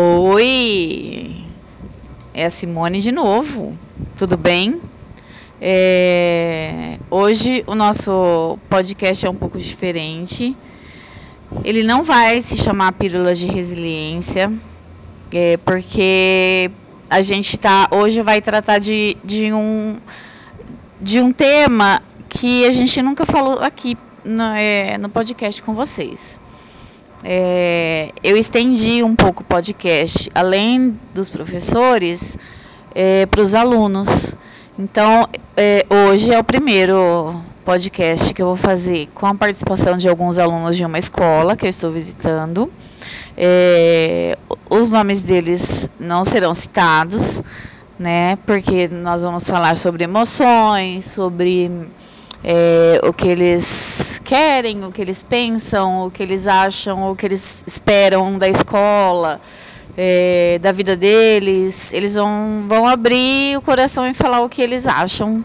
Oi, 0.00 1.44
é 2.32 2.46
a 2.46 2.50
Simone 2.50 3.00
de 3.00 3.10
novo. 3.10 3.76
Tudo 4.16 4.36
bem? 4.36 4.80
É, 5.60 7.00
hoje 7.10 7.64
o 7.66 7.74
nosso 7.74 8.56
podcast 8.70 9.26
é 9.26 9.28
um 9.28 9.34
pouco 9.34 9.58
diferente. 9.58 10.56
Ele 11.64 11.82
não 11.82 12.04
vai 12.04 12.40
se 12.40 12.56
chamar 12.58 12.92
Pílulas 12.92 13.40
de 13.40 13.48
Resiliência, 13.48 14.52
é, 15.34 15.56
porque 15.56 16.70
a 17.10 17.20
gente 17.20 17.58
tá 17.58 17.88
hoje 17.90 18.22
vai 18.22 18.40
tratar 18.40 18.78
de, 18.78 19.16
de 19.24 19.52
um 19.52 19.96
de 21.00 21.20
um 21.20 21.32
tema 21.32 22.00
que 22.28 22.64
a 22.66 22.70
gente 22.70 23.02
nunca 23.02 23.26
falou 23.26 23.58
aqui 23.58 23.98
no, 24.24 24.44
é, 24.54 24.96
no 24.96 25.08
podcast 25.08 25.60
com 25.60 25.74
vocês. 25.74 26.38
É, 27.24 28.12
eu 28.22 28.36
estendi 28.36 29.02
um 29.02 29.14
pouco 29.16 29.42
o 29.42 29.44
podcast, 29.44 30.30
além 30.34 30.98
dos 31.14 31.28
professores, 31.28 32.36
é, 32.94 33.26
para 33.26 33.40
os 33.40 33.54
alunos. 33.54 34.34
Então, 34.78 35.28
é, 35.56 35.84
hoje 35.90 36.32
é 36.32 36.38
o 36.38 36.44
primeiro 36.44 37.34
podcast 37.64 38.32
que 38.32 38.40
eu 38.40 38.46
vou 38.46 38.56
fazer 38.56 39.08
com 39.14 39.26
a 39.26 39.34
participação 39.34 39.96
de 39.96 40.08
alguns 40.08 40.38
alunos 40.38 40.76
de 40.76 40.84
uma 40.84 40.98
escola 40.98 41.56
que 41.56 41.66
eu 41.66 41.70
estou 41.70 41.90
visitando. 41.90 42.70
É, 43.36 44.38
os 44.70 44.92
nomes 44.92 45.22
deles 45.22 45.88
não 45.98 46.24
serão 46.24 46.54
citados, 46.54 47.42
né? 47.98 48.36
Porque 48.46 48.88
nós 48.88 49.22
vamos 49.22 49.46
falar 49.46 49.76
sobre 49.76 50.04
emoções, 50.04 51.04
sobre 51.04 51.70
é, 52.42 53.00
o 53.04 53.12
que 53.12 53.28
eles 53.28 54.20
querem, 54.24 54.84
o 54.84 54.92
que 54.92 55.02
eles 55.02 55.22
pensam, 55.22 56.06
o 56.06 56.10
que 56.10 56.22
eles 56.22 56.46
acham, 56.46 57.10
o 57.10 57.16
que 57.16 57.26
eles 57.26 57.64
esperam 57.66 58.38
da 58.38 58.48
escola, 58.48 59.40
é, 59.96 60.58
da 60.60 60.72
vida 60.72 60.96
deles. 60.96 61.92
Eles 61.92 62.14
vão, 62.14 62.64
vão 62.68 62.86
abrir 62.86 63.56
o 63.56 63.62
coração 63.62 64.06
e 64.06 64.14
falar 64.14 64.40
o 64.42 64.48
que 64.48 64.62
eles 64.62 64.86
acham 64.86 65.44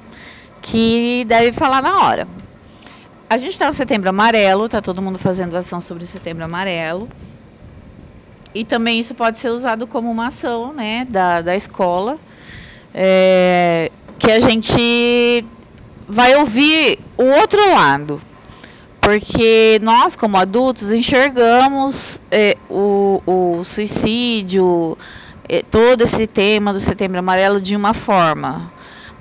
que 0.61 1.25
deve 1.27 1.51
falar 1.51 1.81
na 1.81 2.03
hora. 2.03 2.27
A 3.29 3.37
gente 3.37 3.53
está 3.53 3.67
no 3.67 3.73
Setembro 3.73 4.09
Amarelo, 4.09 4.69
tá 4.69 4.79
todo 4.79 5.01
mundo 5.01 5.17
fazendo 5.17 5.55
ação 5.57 5.81
sobre 5.81 6.03
o 6.03 6.07
Setembro 6.07 6.45
Amarelo. 6.45 7.09
E 8.53 8.63
também 8.63 8.99
isso 8.99 9.15
pode 9.15 9.39
ser 9.39 9.49
usado 9.49 9.87
como 9.87 10.11
uma 10.11 10.27
ação 10.27 10.71
né, 10.71 11.07
da, 11.09 11.41
da 11.41 11.55
escola, 11.55 12.19
é, 12.93 13.89
que 14.19 14.31
a 14.31 14.39
gente 14.39 15.43
vai 16.07 16.35
ouvir 16.35 16.99
o 17.17 17.23
outro 17.23 17.59
lado. 17.73 18.21
Porque 19.01 19.79
nós, 19.81 20.15
como 20.15 20.37
adultos, 20.37 20.91
enxergamos 20.91 22.21
é, 22.31 22.55
o, 22.69 23.21
o 23.25 23.63
suicídio, 23.63 24.97
é, 25.49 25.61
todo 25.61 26.03
esse 26.03 26.25
tema 26.25 26.71
do 26.71 26.79
Setembro 26.79 27.19
Amarelo 27.19 27.59
de 27.59 27.75
uma 27.75 27.93
forma. 27.93 28.71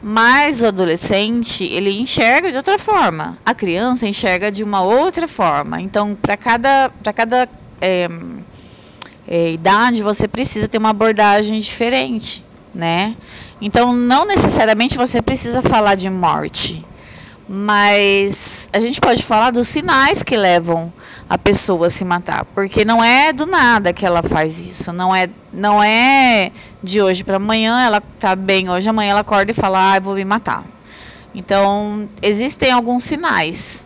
Mas 0.00 0.62
o 0.62 0.66
adolescente, 0.66 1.64
ele 1.64 1.98
enxerga 1.98 2.50
de 2.50 2.56
outra 2.56 2.78
forma. 2.78 3.36
A 3.44 3.54
criança 3.54 4.06
enxerga 4.06 4.50
de 4.50 4.62
uma 4.62 4.82
outra 4.82 5.26
forma. 5.26 5.80
Então, 5.80 6.16
para 6.20 6.36
cada, 6.36 6.90
cada 7.14 7.48
é, 7.80 8.08
é, 9.26 9.52
idade, 9.52 10.02
você 10.02 10.26
precisa 10.26 10.68
ter 10.68 10.78
uma 10.78 10.90
abordagem 10.90 11.58
diferente, 11.58 12.44
né? 12.74 13.16
Então, 13.64 13.92
não 13.92 14.24
necessariamente 14.24 14.96
você 14.96 15.22
precisa 15.22 15.62
falar 15.62 15.94
de 15.94 16.10
morte, 16.10 16.84
mas 17.48 18.68
a 18.72 18.80
gente 18.80 19.00
pode 19.00 19.22
falar 19.22 19.52
dos 19.52 19.68
sinais 19.68 20.20
que 20.20 20.36
levam 20.36 20.92
a 21.30 21.38
pessoa 21.38 21.86
a 21.86 21.90
se 21.90 22.04
matar, 22.04 22.44
porque 22.56 22.84
não 22.84 23.04
é 23.04 23.32
do 23.32 23.46
nada 23.46 23.92
que 23.92 24.04
ela 24.04 24.20
faz 24.20 24.58
isso, 24.58 24.92
não 24.92 25.14
é, 25.14 25.30
não 25.52 25.80
é 25.80 26.50
de 26.82 27.00
hoje 27.00 27.22
para 27.22 27.36
amanhã, 27.36 27.86
ela 27.86 28.02
tá 28.18 28.34
bem 28.34 28.68
hoje, 28.68 28.88
amanhã 28.88 29.12
ela 29.12 29.20
acorda 29.20 29.52
e 29.52 29.54
fala, 29.54 29.94
ah, 29.94 30.00
vou 30.00 30.16
me 30.16 30.24
matar. 30.24 30.64
Então, 31.32 32.08
existem 32.20 32.72
alguns 32.72 33.04
sinais. 33.04 33.84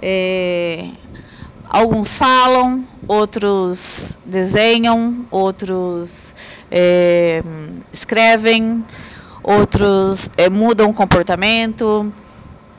É, 0.00 0.90
alguns 1.68 2.16
falam, 2.16 2.86
outros 3.08 4.16
desenham, 4.24 5.26
outros 5.28 6.36
é, 6.70 7.42
escrevem, 7.92 8.84
outros 9.48 10.30
é, 10.36 10.50
mudam 10.50 10.90
o 10.90 10.94
comportamento. 10.94 12.12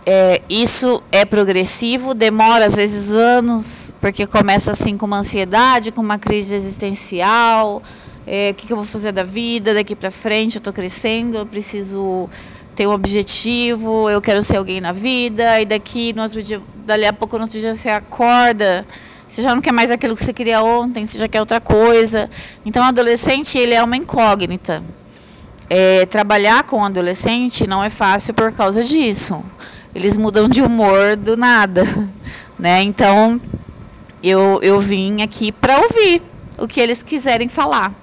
É, 0.06 0.42
isso 0.48 1.02
é 1.12 1.26
progressivo, 1.26 2.14
demora 2.14 2.66
às 2.66 2.76
vezes 2.76 3.12
anos, 3.12 3.92
porque 4.00 4.28
começa 4.28 4.72
assim 4.72 4.96
com 4.96 5.08
uma 5.08 5.20
ansiedade, 5.20 5.92
com 5.92 6.02
uma 6.02 6.20
crise 6.20 6.54
existencial. 6.54 7.82
É, 8.26 8.52
o 8.52 8.54
que, 8.54 8.72
eu 8.72 8.78
vou 8.78 8.86
fazer 8.86 9.12
da 9.12 9.24
vida 9.24 9.74
daqui 9.74 9.96
para 9.96 10.12
frente? 10.12 10.56
Eu 10.56 10.60
estou 10.60 10.72
crescendo, 10.72 11.40
eu 11.40 11.46
preciso 11.46 12.30
ter 12.76 12.86
um 12.88 12.92
objetivo, 12.92 14.08
eu 14.08 14.22
quero 14.22 14.44
ser 14.44 14.58
alguém 14.58 14.80
na 14.80 14.92
vida. 14.92 15.60
E 15.60 15.66
daqui 15.66 16.14
no 16.14 16.22
outro 16.22 16.42
dia, 16.42 16.62
dali 16.86 17.06
a 17.06 17.14
pouco 17.14 17.36
no 17.38 17.44
outro 17.44 17.60
dia 17.60 17.74
você 17.74 17.90
acorda, 17.90 18.86
você 19.28 19.42
já 19.42 19.56
não 19.56 19.62
quer 19.62 19.74
mais 19.74 19.90
aquilo 19.90 20.16
que 20.16 20.24
você 20.24 20.34
queria 20.34 20.62
ontem, 20.62 21.04
você 21.04 21.18
já 21.18 21.28
quer 21.28 21.40
outra 21.40 21.60
coisa. 21.60 22.30
Então, 22.64 22.84
o 22.84 22.86
adolescente 22.86 23.58
ele 23.58 23.74
é 23.74 23.84
uma 23.84 23.98
incógnita 23.98 24.84
é, 25.70 26.06
trabalhar 26.08 26.64
com 26.64 26.84
adolescente 26.84 27.68
não 27.68 27.84
é 27.84 27.90
fácil 27.90 28.34
por 28.34 28.52
causa 28.52 28.82
disso. 28.82 29.44
Eles 29.94 30.18
mudam 30.18 30.50
de 30.50 30.62
humor 30.62 31.16
do 31.16 31.38
nada, 31.38 31.84
né? 32.58 32.82
Então 32.82 33.40
eu, 34.24 34.60
eu 34.62 34.80
vim 34.80 35.22
aqui 35.22 35.52
para 35.52 35.80
ouvir 35.80 36.22
o 36.58 36.68
que 36.68 36.80
eles 36.80 37.04
quiserem 37.04 37.48
falar. 37.48 37.94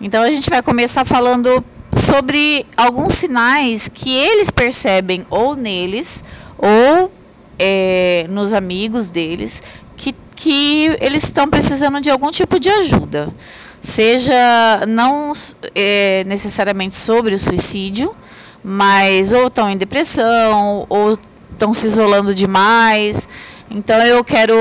Então 0.00 0.22
a 0.22 0.30
gente 0.30 0.48
vai 0.48 0.62
começar 0.62 1.04
falando 1.04 1.64
sobre 1.94 2.64
alguns 2.76 3.14
sinais 3.14 3.88
que 3.88 4.14
eles 4.14 4.50
percebem 4.50 5.26
ou 5.28 5.54
neles 5.54 6.24
ou 6.56 7.12
é, 7.58 8.26
nos 8.30 8.52
amigos 8.52 9.10
deles 9.10 9.62
que, 9.96 10.14
que 10.34 10.96
eles 11.00 11.24
estão 11.24 11.48
precisando 11.48 12.00
de 12.00 12.10
algum 12.10 12.30
tipo 12.30 12.58
de 12.58 12.70
ajuda 12.70 13.32
seja 13.82 14.86
não 14.86 15.32
é, 15.74 16.24
necessariamente 16.26 16.94
sobre 16.94 17.34
o 17.34 17.38
suicídio, 17.38 18.14
mas 18.62 19.32
ou 19.32 19.48
estão 19.48 19.68
em 19.68 19.76
depressão, 19.76 20.86
ou 20.88 21.12
estão 21.52 21.74
se 21.74 21.88
isolando 21.88 22.34
demais. 22.34 23.28
Então 23.68 24.00
eu 24.02 24.22
quero, 24.22 24.54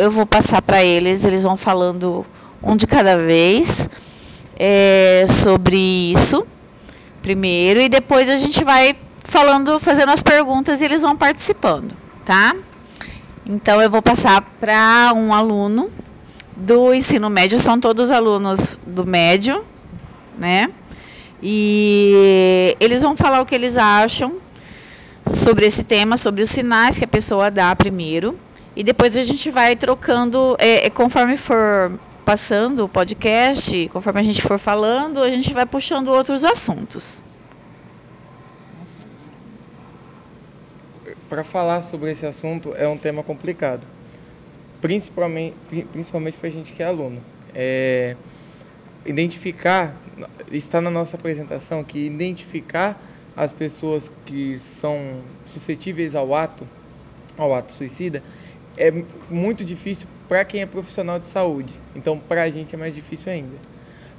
eu 0.00 0.10
vou 0.10 0.24
passar 0.24 0.62
para 0.62 0.82
eles, 0.82 1.24
eles 1.24 1.42
vão 1.42 1.56
falando 1.56 2.24
um 2.62 2.76
de 2.76 2.86
cada 2.86 3.16
vez 3.16 3.88
é, 4.56 5.24
sobre 5.28 5.76
isso 5.76 6.46
primeiro 7.22 7.80
e 7.80 7.88
depois 7.88 8.28
a 8.28 8.36
gente 8.36 8.64
vai 8.64 8.96
falando, 9.24 9.78
fazendo 9.78 10.10
as 10.10 10.22
perguntas 10.22 10.80
e 10.80 10.84
eles 10.84 11.02
vão 11.02 11.16
participando, 11.16 11.92
tá? 12.24 12.54
Então 13.46 13.80
eu 13.80 13.90
vou 13.90 14.02
passar 14.02 14.42
para 14.58 15.12
um 15.14 15.32
aluno 15.32 15.90
do 16.60 16.92
ensino 16.92 17.30
médio 17.30 17.58
são 17.58 17.80
todos 17.80 18.10
alunos 18.10 18.76
do 18.86 19.06
médio, 19.06 19.64
né? 20.38 20.70
E 21.42 22.76
eles 22.78 23.00
vão 23.00 23.16
falar 23.16 23.40
o 23.40 23.46
que 23.46 23.54
eles 23.54 23.78
acham 23.78 24.36
sobre 25.26 25.66
esse 25.66 25.82
tema, 25.82 26.18
sobre 26.18 26.42
os 26.42 26.50
sinais 26.50 26.98
que 26.98 27.04
a 27.04 27.08
pessoa 27.08 27.50
dá 27.50 27.74
primeiro. 27.74 28.38
E 28.76 28.84
depois 28.84 29.16
a 29.16 29.22
gente 29.22 29.50
vai 29.50 29.74
trocando, 29.74 30.54
é, 30.58 30.86
é 30.86 30.90
conforme 30.90 31.36
for 31.36 31.98
passando 32.26 32.84
o 32.84 32.88
podcast, 32.88 33.88
conforme 33.90 34.20
a 34.20 34.22
gente 34.22 34.42
for 34.42 34.58
falando, 34.58 35.22
a 35.22 35.30
gente 35.30 35.52
vai 35.54 35.64
puxando 35.64 36.08
outros 36.08 36.44
assuntos. 36.44 37.22
Para 41.28 41.42
falar 41.42 41.80
sobre 41.80 42.10
esse 42.10 42.26
assunto 42.26 42.74
é 42.76 42.86
um 42.86 42.98
tema 42.98 43.22
complicado 43.22 43.86
principalmente 44.80 45.56
principalmente 45.92 46.36
para 46.36 46.48
a 46.48 46.52
gente 46.52 46.72
que 46.72 46.82
é 46.82 46.86
aluno. 46.86 47.20
É, 47.54 48.16
identificar, 49.04 49.96
está 50.50 50.80
na 50.80 50.90
nossa 50.90 51.16
apresentação 51.16 51.82
que 51.82 51.98
identificar 52.06 53.00
as 53.36 53.52
pessoas 53.52 54.10
que 54.26 54.58
são 54.58 55.20
suscetíveis 55.46 56.14
ao 56.14 56.34
ato, 56.34 56.66
ao 57.36 57.54
ato 57.54 57.72
suicida, 57.72 58.22
é 58.76 58.92
muito 59.28 59.64
difícil 59.64 60.06
para 60.28 60.44
quem 60.44 60.62
é 60.62 60.66
profissional 60.66 61.18
de 61.18 61.26
saúde. 61.26 61.74
Então, 61.94 62.18
para 62.18 62.42
a 62.42 62.50
gente 62.50 62.74
é 62.74 62.78
mais 62.78 62.94
difícil 62.94 63.32
ainda. 63.32 63.56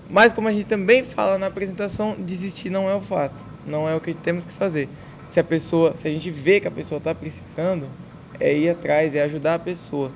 Mas 0.09 0.33
como 0.33 0.47
a 0.47 0.51
gente 0.51 0.65
também 0.65 1.03
fala 1.03 1.37
na 1.37 1.47
apresentação, 1.47 2.15
desistir 2.19 2.69
não 2.69 2.89
é 2.89 2.95
o 2.95 3.01
fato, 3.01 3.45
não 3.65 3.87
é 3.87 3.95
o 3.95 4.01
que 4.01 4.13
temos 4.13 4.43
que 4.43 4.51
fazer. 4.51 4.89
Se 5.29 5.39
a 5.39 5.43
pessoa, 5.43 5.95
se 5.95 6.07
a 6.07 6.11
gente 6.11 6.29
vê 6.29 6.59
que 6.59 6.67
a 6.67 6.71
pessoa 6.71 6.97
está 6.97 7.15
precisando, 7.15 7.87
é 8.39 8.53
ir 8.53 8.69
atrás, 8.69 9.15
é 9.15 9.21
ajudar 9.21 9.55
a 9.55 9.59
pessoa. 9.59 10.11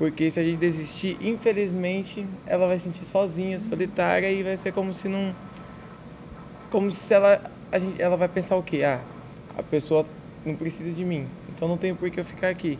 Porque 0.00 0.30
se 0.30 0.40
a 0.40 0.42
gente 0.42 0.56
desistir, 0.56 1.18
infelizmente, 1.20 2.26
ela 2.46 2.66
vai 2.66 2.78
se 2.78 2.84
sentir 2.84 3.04
sozinha, 3.04 3.58
solitária 3.58 4.32
e 4.32 4.42
vai 4.42 4.56
ser 4.56 4.72
como 4.72 4.94
se 4.94 5.08
não. 5.08 5.34
Como 6.70 6.90
se 6.90 7.12
ela. 7.12 7.38
A 7.70 7.78
gente, 7.78 8.00
ela 8.00 8.16
vai 8.16 8.26
pensar 8.26 8.56
o 8.56 8.62
quê? 8.62 8.82
Ah, 8.82 8.98
a 9.58 9.62
pessoa 9.62 10.06
não 10.46 10.54
precisa 10.54 10.90
de 10.90 11.04
mim, 11.04 11.26
então 11.50 11.68
não 11.68 11.76
tem 11.76 11.94
por 11.94 12.08
que 12.08 12.18
eu 12.18 12.24
ficar 12.24 12.48
aqui. 12.48 12.78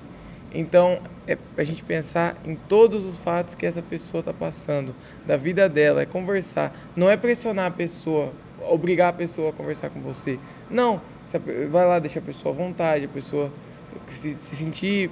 Então, 0.55 0.99
é 1.28 1.37
a 1.58 1.62
gente 1.62 1.84
pensar 1.84 2.34
em 2.43 2.56
todos 2.56 3.05
os 3.05 3.19
fatos 3.19 3.55
que 3.55 3.67
essa 3.67 3.82
pessoa 3.82 4.20
está 4.20 4.32
passando, 4.32 4.94
da 5.26 5.37
vida 5.37 5.69
dela, 5.69 6.00
é 6.00 6.06
conversar. 6.06 6.75
Não 6.96 7.11
é 7.11 7.19
pressionar 7.19 7.67
a 7.67 7.70
pessoa, 7.70 8.32
obrigar 8.67 9.11
a 9.11 9.12
pessoa 9.12 9.50
a 9.50 9.52
conversar 9.52 9.90
com 9.90 10.00
você. 10.00 10.38
Não, 10.70 10.99
vai 11.70 11.87
lá, 11.87 11.99
deixa 11.99 12.19
a 12.19 12.22
pessoa 12.22 12.55
à 12.55 12.56
vontade, 12.56 13.05
a 13.05 13.08
pessoa 13.08 13.52
se, 14.08 14.34
se 14.40 14.56
sentir 14.56 15.11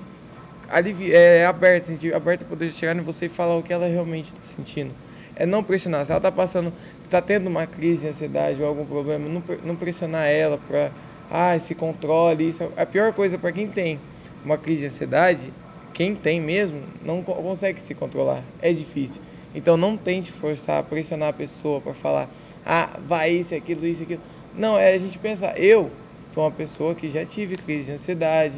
alivi 0.69 1.13
é, 1.13 1.47
aberta, 1.47 1.89
sentir 1.89 2.15
aberta 2.15 2.45
poder 2.45 2.73
chegar 2.73 2.97
em 2.97 3.01
você 3.01 3.27
e 3.27 3.29
falar 3.29 3.57
o 3.57 3.63
que 3.63 3.73
ela 3.73 3.87
realmente 3.87 4.27
está 4.27 4.41
sentindo. 4.45 4.93
É 5.35 5.47
não 5.47 5.63
pressionar. 5.63 6.05
Se 6.05 6.11
ela 6.11 6.19
está 6.19 6.33
passando, 6.33 6.73
está 7.03 7.23
tendo 7.23 7.49
uma 7.49 7.67
crise 7.67 8.03
de 8.03 8.09
ansiedade 8.09 8.61
ou 8.61 8.69
algum 8.69 8.85
problema, 8.85 9.29
não, 9.29 9.43
não 9.65 9.77
pressionar 9.77 10.27
ela 10.27 10.59
para, 10.59 10.91
ah, 11.31 11.59
se 11.59 11.75
controle. 11.75 12.49
Isso 12.49 12.65
é 12.77 12.83
a 12.83 12.87
pior 12.87 13.13
coisa 13.13 13.39
para 13.39 13.53
quem 13.53 13.69
tem 13.69 14.01
uma 14.45 14.59
crise 14.59 14.83
de 14.83 14.87
ansiedade, 14.89 15.53
quem 15.95 16.15
tem 16.15 16.41
mesmo, 16.41 16.81
não 17.03 17.23
consegue 17.23 17.81
se 17.81 17.95
controlar. 17.95 18.43
É 18.61 18.73
difícil. 18.73 19.21
Então 19.55 19.77
não 19.77 19.97
tente 19.97 20.31
forçar, 20.31 20.83
pressionar 20.85 21.31
a 21.31 21.33
pessoa 21.33 21.81
para 21.81 21.95
falar, 21.95 22.29
ah, 22.67 22.91
vai 23.07 23.31
isso, 23.31 23.55
aquilo, 23.55 23.87
isso, 23.87 24.03
aquilo. 24.03 24.21
Não, 24.55 24.79
é 24.79 24.95
a 24.95 24.99
gente 24.99 25.19
pensar, 25.19 25.59
eu 25.59 25.91
sou 26.31 26.45
uma 26.45 26.51
pessoa 26.51 26.95
que 26.95 27.11
já 27.11 27.25
tive 27.25 27.57
crise 27.57 27.87
de 27.87 27.93
ansiedade, 27.93 28.55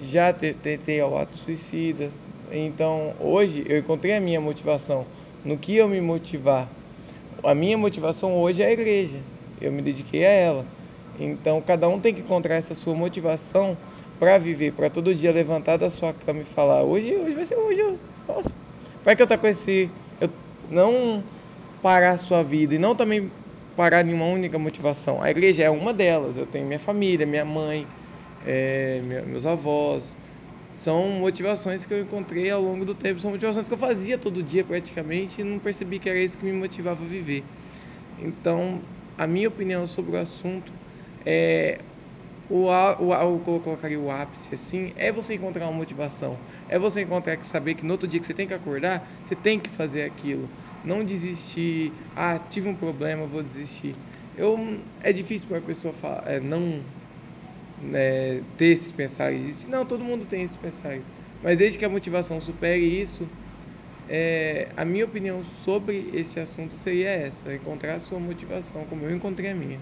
já 0.00 0.32
tentei 0.32 1.00
ao 1.00 1.16
ato 1.18 1.34
suicida. 1.34 2.10
Então 2.50 3.14
hoje 3.20 3.64
eu 3.68 3.78
encontrei 3.78 4.16
a 4.16 4.20
minha 4.20 4.40
motivação. 4.40 5.04
No 5.44 5.56
que 5.56 5.76
eu 5.76 5.88
me 5.88 6.00
motivar? 6.00 6.68
A 7.42 7.54
minha 7.54 7.78
motivação 7.78 8.34
hoje 8.34 8.62
é 8.62 8.66
a 8.66 8.72
igreja. 8.72 9.18
Eu 9.60 9.72
me 9.72 9.82
dediquei 9.82 10.24
a 10.24 10.30
ela. 10.30 10.66
Então 11.18 11.60
cada 11.60 11.88
um 11.88 12.00
tem 12.00 12.14
que 12.14 12.20
encontrar 12.20 12.54
essa 12.54 12.74
sua 12.74 12.94
motivação 12.94 13.76
para 14.18 14.36
viver, 14.38 14.72
para 14.72 14.90
todo 14.90 15.14
dia 15.14 15.32
levantar 15.32 15.76
da 15.76 15.90
sua 15.90 16.12
cama 16.12 16.40
e 16.40 16.44
falar: 16.44 16.82
hoje, 16.82 17.14
hoje 17.14 17.36
vai 17.36 17.44
ser 17.44 17.56
hoje. 17.56 17.96
Para 19.04 19.14
que 19.14 19.22
eu 19.22 19.24
estar 19.24 19.38
com 19.38 19.46
esse. 19.46 19.90
Eu 20.20 20.28
não 20.70 21.22
parar 21.82 22.12
a 22.12 22.18
sua 22.18 22.42
vida 22.42 22.74
e 22.74 22.78
não 22.78 22.94
também 22.94 23.30
parar 23.76 24.04
em 24.04 24.12
uma 24.12 24.26
única 24.26 24.58
motivação. 24.58 25.22
A 25.22 25.30
igreja 25.30 25.62
é 25.62 25.70
uma 25.70 25.94
delas. 25.94 26.36
Eu 26.36 26.46
tenho 26.46 26.66
minha 26.66 26.80
família, 26.80 27.24
minha 27.26 27.44
mãe, 27.44 27.86
é, 28.44 29.00
meus 29.26 29.44
avós. 29.46 30.16
São 30.72 31.08
motivações 31.10 31.84
que 31.84 31.92
eu 31.92 32.00
encontrei 32.00 32.50
ao 32.50 32.62
longo 32.62 32.84
do 32.84 32.94
tempo. 32.94 33.20
São 33.20 33.30
motivações 33.30 33.66
que 33.66 33.74
eu 33.74 33.78
fazia 33.78 34.16
todo 34.16 34.42
dia 34.42 34.62
praticamente 34.62 35.40
e 35.40 35.44
não 35.44 35.58
percebi 35.58 35.98
que 35.98 36.08
era 36.08 36.18
isso 36.18 36.38
que 36.38 36.44
me 36.44 36.52
motivava 36.52 37.02
a 37.02 37.06
viver. 37.06 37.44
Então, 38.20 38.80
a 39.16 39.26
minha 39.26 39.48
opinião 39.48 39.86
sobre 39.86 40.16
o 40.16 40.20
assunto 40.20 40.72
é 41.26 41.78
o, 42.50 42.64
o, 42.64 43.08
o, 43.08 43.12
eu 43.12 43.60
colocaria 43.60 44.00
o 44.00 44.10
ápice 44.10 44.54
assim, 44.54 44.92
é 44.96 45.12
você 45.12 45.34
encontrar 45.34 45.66
uma 45.66 45.72
motivação. 45.72 46.38
É 46.68 46.78
você 46.78 47.02
encontrar 47.02 47.36
que 47.36 47.46
saber 47.46 47.74
que 47.74 47.84
no 47.84 47.92
outro 47.92 48.08
dia 48.08 48.18
que 48.20 48.26
você 48.26 48.34
tem 48.34 48.46
que 48.46 48.54
acordar, 48.54 49.06
você 49.24 49.34
tem 49.34 49.58
que 49.58 49.68
fazer 49.68 50.04
aquilo. 50.04 50.48
Não 50.84 51.04
desistir, 51.04 51.92
ah, 52.16 52.38
tive 52.38 52.68
um 52.68 52.74
problema, 52.74 53.26
vou 53.26 53.42
desistir. 53.42 53.94
Eu, 54.36 54.58
é 55.02 55.12
difícil 55.12 55.48
para 55.48 55.58
a 55.58 55.60
pessoa 55.60 55.92
falar, 55.92 56.22
é, 56.26 56.40
não 56.40 56.80
é, 57.92 58.40
ter 58.56 58.66
esses 58.66 58.92
pensares. 58.92 59.66
Não, 59.66 59.84
todo 59.84 60.02
mundo 60.04 60.24
tem 60.24 60.42
esses 60.42 60.56
pensares. 60.56 61.04
Mas 61.42 61.58
desde 61.58 61.78
que 61.78 61.84
a 61.84 61.88
motivação 61.88 62.40
supere 62.40 62.84
isso, 62.84 63.26
é, 64.08 64.68
a 64.76 64.84
minha 64.84 65.04
opinião 65.04 65.42
sobre 65.64 66.10
esse 66.12 66.40
assunto 66.40 66.74
seria 66.74 67.10
essa: 67.10 67.54
encontrar 67.54 67.94
a 67.94 68.00
sua 68.00 68.18
motivação, 68.18 68.84
como 68.88 69.04
eu 69.04 69.14
encontrei 69.14 69.50
a 69.50 69.54
minha. 69.54 69.78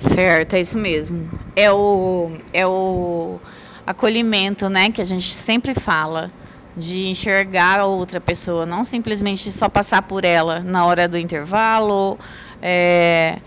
Certo, 0.00 0.54
é 0.54 0.60
isso 0.60 0.78
mesmo. 0.78 1.28
É 1.56 1.70
o, 1.70 2.30
é 2.52 2.66
o 2.66 3.38
acolhimento, 3.86 4.68
né, 4.68 4.90
que 4.90 5.00
a 5.00 5.04
gente 5.04 5.32
sempre 5.32 5.74
fala 5.74 6.30
de 6.76 7.06
enxergar 7.06 7.80
a 7.80 7.86
outra 7.86 8.20
pessoa, 8.20 8.64
não 8.64 8.84
simplesmente 8.84 9.50
só 9.50 9.68
passar 9.68 10.02
por 10.02 10.24
ela 10.24 10.60
na 10.60 10.86
hora 10.86 11.08
do 11.08 11.18
intervalo. 11.18 12.18
É, 12.62 13.38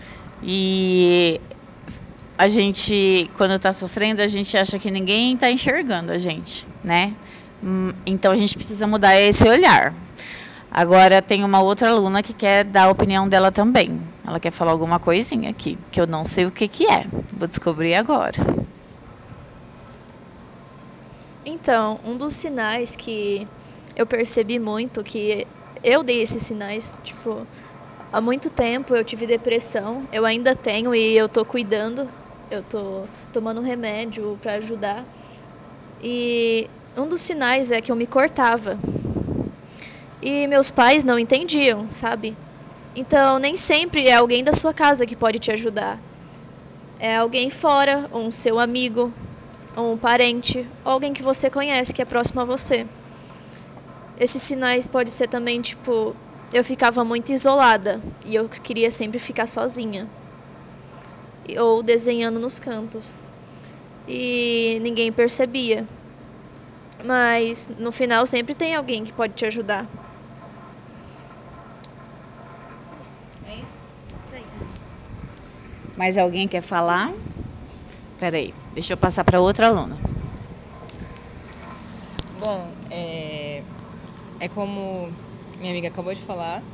e 0.42 1.40
a 2.36 2.48
gente, 2.48 3.30
quando 3.34 3.54
está 3.54 3.72
sofrendo, 3.72 4.20
a 4.20 4.26
gente 4.26 4.56
acha 4.56 4.78
que 4.78 4.90
ninguém 4.90 5.34
está 5.34 5.50
enxergando 5.50 6.12
a 6.12 6.18
gente, 6.18 6.66
né? 6.82 7.14
Hum, 7.62 7.92
então 8.04 8.32
a 8.32 8.36
gente 8.36 8.56
precisa 8.56 8.86
mudar 8.86 9.18
esse 9.20 9.46
olhar. 9.48 9.94
Agora 10.70 11.22
tem 11.22 11.44
uma 11.44 11.62
outra 11.62 11.90
aluna 11.90 12.20
que 12.20 12.32
quer 12.32 12.64
dar 12.64 12.84
a 12.84 12.90
opinião 12.90 13.28
dela 13.28 13.52
também. 13.52 14.00
Ela 14.26 14.40
quer 14.40 14.50
falar 14.50 14.72
alguma 14.72 14.98
coisinha 14.98 15.50
aqui, 15.50 15.78
que 15.92 16.00
eu 16.00 16.06
não 16.06 16.24
sei 16.24 16.46
o 16.46 16.50
que, 16.50 16.66
que 16.66 16.84
é. 16.90 17.06
Vou 17.32 17.46
descobrir 17.46 17.94
agora. 17.94 18.32
Então, 21.46 22.00
um 22.04 22.16
dos 22.16 22.34
sinais 22.34 22.96
que 22.96 23.46
eu 23.94 24.04
percebi 24.04 24.58
muito, 24.58 25.04
que 25.04 25.46
eu 25.82 26.02
dei 26.02 26.22
esses 26.22 26.42
sinais, 26.42 26.98
tipo, 27.04 27.46
há 28.10 28.20
muito 28.20 28.50
tempo 28.50 28.96
eu 28.96 29.04
tive 29.04 29.26
depressão, 29.26 30.08
eu 30.10 30.24
ainda 30.24 30.56
tenho 30.56 30.92
e 30.94 31.16
eu 31.16 31.28
tô 31.28 31.44
cuidando, 31.44 32.08
eu 32.54 32.62
tô 32.62 33.08
tomando 33.32 33.60
remédio 33.60 34.38
para 34.38 34.54
ajudar. 34.54 35.06
E 36.00 36.70
um 36.96 37.08
dos 37.08 37.20
sinais 37.22 37.70
é 37.72 37.80
que 37.80 37.90
eu 37.92 37.96
me 37.96 38.06
cortava. 38.06 38.80
E 40.20 40.46
meus 40.48 40.70
pais 40.70 41.04
não 41.04 41.18
entendiam, 41.18 41.88
sabe? 41.88 42.36
Então, 42.94 43.38
nem 43.38 43.56
sempre 43.56 44.08
é 44.08 44.14
alguém 44.14 44.42
da 44.42 44.52
sua 44.52 44.72
casa 44.74 45.06
que 45.06 45.16
pode 45.16 45.38
te 45.38 45.50
ajudar. 45.52 46.02
É 46.98 47.16
alguém 47.16 47.50
fora, 47.50 48.08
um 48.12 48.30
seu 48.30 48.58
amigo, 48.58 49.14
um 49.76 49.98
parente, 49.98 50.68
alguém 50.84 51.12
que 51.12 51.22
você 51.22 51.50
conhece 51.50 51.92
que 51.94 52.02
é 52.02 52.04
próximo 52.04 52.40
a 52.40 52.44
você. 52.44 52.88
Esses 54.16 54.42
sinais 54.42 54.86
pode 54.88 55.10
ser 55.10 55.28
também 55.28 55.60
tipo, 55.60 56.16
eu 56.52 56.64
ficava 56.64 57.04
muito 57.04 57.32
isolada 57.32 58.02
e 58.24 58.34
eu 58.34 58.48
queria 58.48 58.90
sempre 58.90 59.18
ficar 59.18 59.46
sozinha. 59.46 60.10
Ou 61.58 61.82
desenhando 61.82 62.40
nos 62.40 62.58
cantos. 62.58 63.22
E 64.06 64.78
ninguém 64.82 65.12
percebia. 65.12 65.86
Mas 67.04 67.68
no 67.68 67.92
final 67.92 68.26
sempre 68.26 68.54
tem 68.54 68.74
alguém 68.74 69.04
que 69.04 69.12
pode 69.12 69.34
te 69.34 69.44
ajudar. 69.46 69.88
Mais 75.96 76.18
alguém 76.18 76.48
quer 76.48 76.60
falar? 76.60 77.12
Peraí, 78.18 78.54
deixa 78.72 78.94
eu 78.94 78.96
passar 78.96 79.24
para 79.24 79.40
outra 79.40 79.68
aluna. 79.68 80.00
Bom, 82.40 82.74
é, 82.90 83.64
é 84.40 84.48
como 84.48 85.14
minha 85.58 85.72
amiga 85.72 85.88
acabou 85.88 86.12
de 86.12 86.20
falar, 86.20 86.64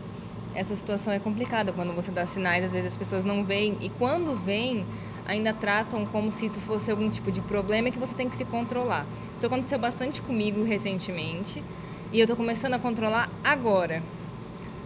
essa 0.52 0.76
situação 0.76 1.12
é 1.12 1.18
complicada 1.20 1.72
quando 1.72 1.94
você 1.94 2.10
dá 2.10 2.26
sinais, 2.26 2.64
às 2.64 2.72
vezes 2.72 2.92
as 2.92 2.96
pessoas 2.96 3.24
não 3.24 3.44
veem 3.44 3.78
e 3.80 3.90
quando 3.90 4.34
vêm 4.36 4.88
ainda 5.24 5.52
tratam 5.54 6.06
como 6.06 6.30
se 6.30 6.46
isso 6.46 6.60
fosse 6.60 6.90
algum 6.90 7.08
tipo 7.10 7.30
de 7.30 7.42
problema 7.42 7.90
que 7.90 7.98
você 7.98 8.14
tem 8.14 8.28
que 8.28 8.36
se 8.36 8.44
controlar. 8.44 9.08
Isso 9.36 9.46
aconteceu 9.46 9.78
bastante 9.78 10.20
comigo 10.22 10.62
recentemente 10.62 11.64
e 12.12 12.18
eu 12.20 12.26
tô 12.26 12.36
começando 12.36 12.74
a 12.74 12.78
controlar 12.78 13.38
agora. 13.44 14.04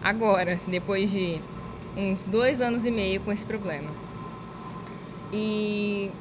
Agora, 0.00 0.60
depois 0.66 1.10
de 1.10 1.42
uns 1.96 2.28
dois 2.28 2.60
anos 2.60 2.84
e 2.86 2.90
meio 2.90 3.20
com 3.20 3.32
esse 3.32 3.46
problema. 3.46 3.96
E 5.32 6.14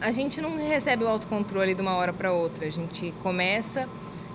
a 0.00 0.12
gente 0.12 0.40
não 0.40 0.56
recebe 0.56 1.04
o 1.04 1.08
autocontrole 1.08 1.74
de 1.74 1.82
uma 1.82 1.96
hora 1.96 2.12
para 2.12 2.32
outra. 2.32 2.66
A 2.66 2.70
gente 2.70 3.12
começa 3.12 3.90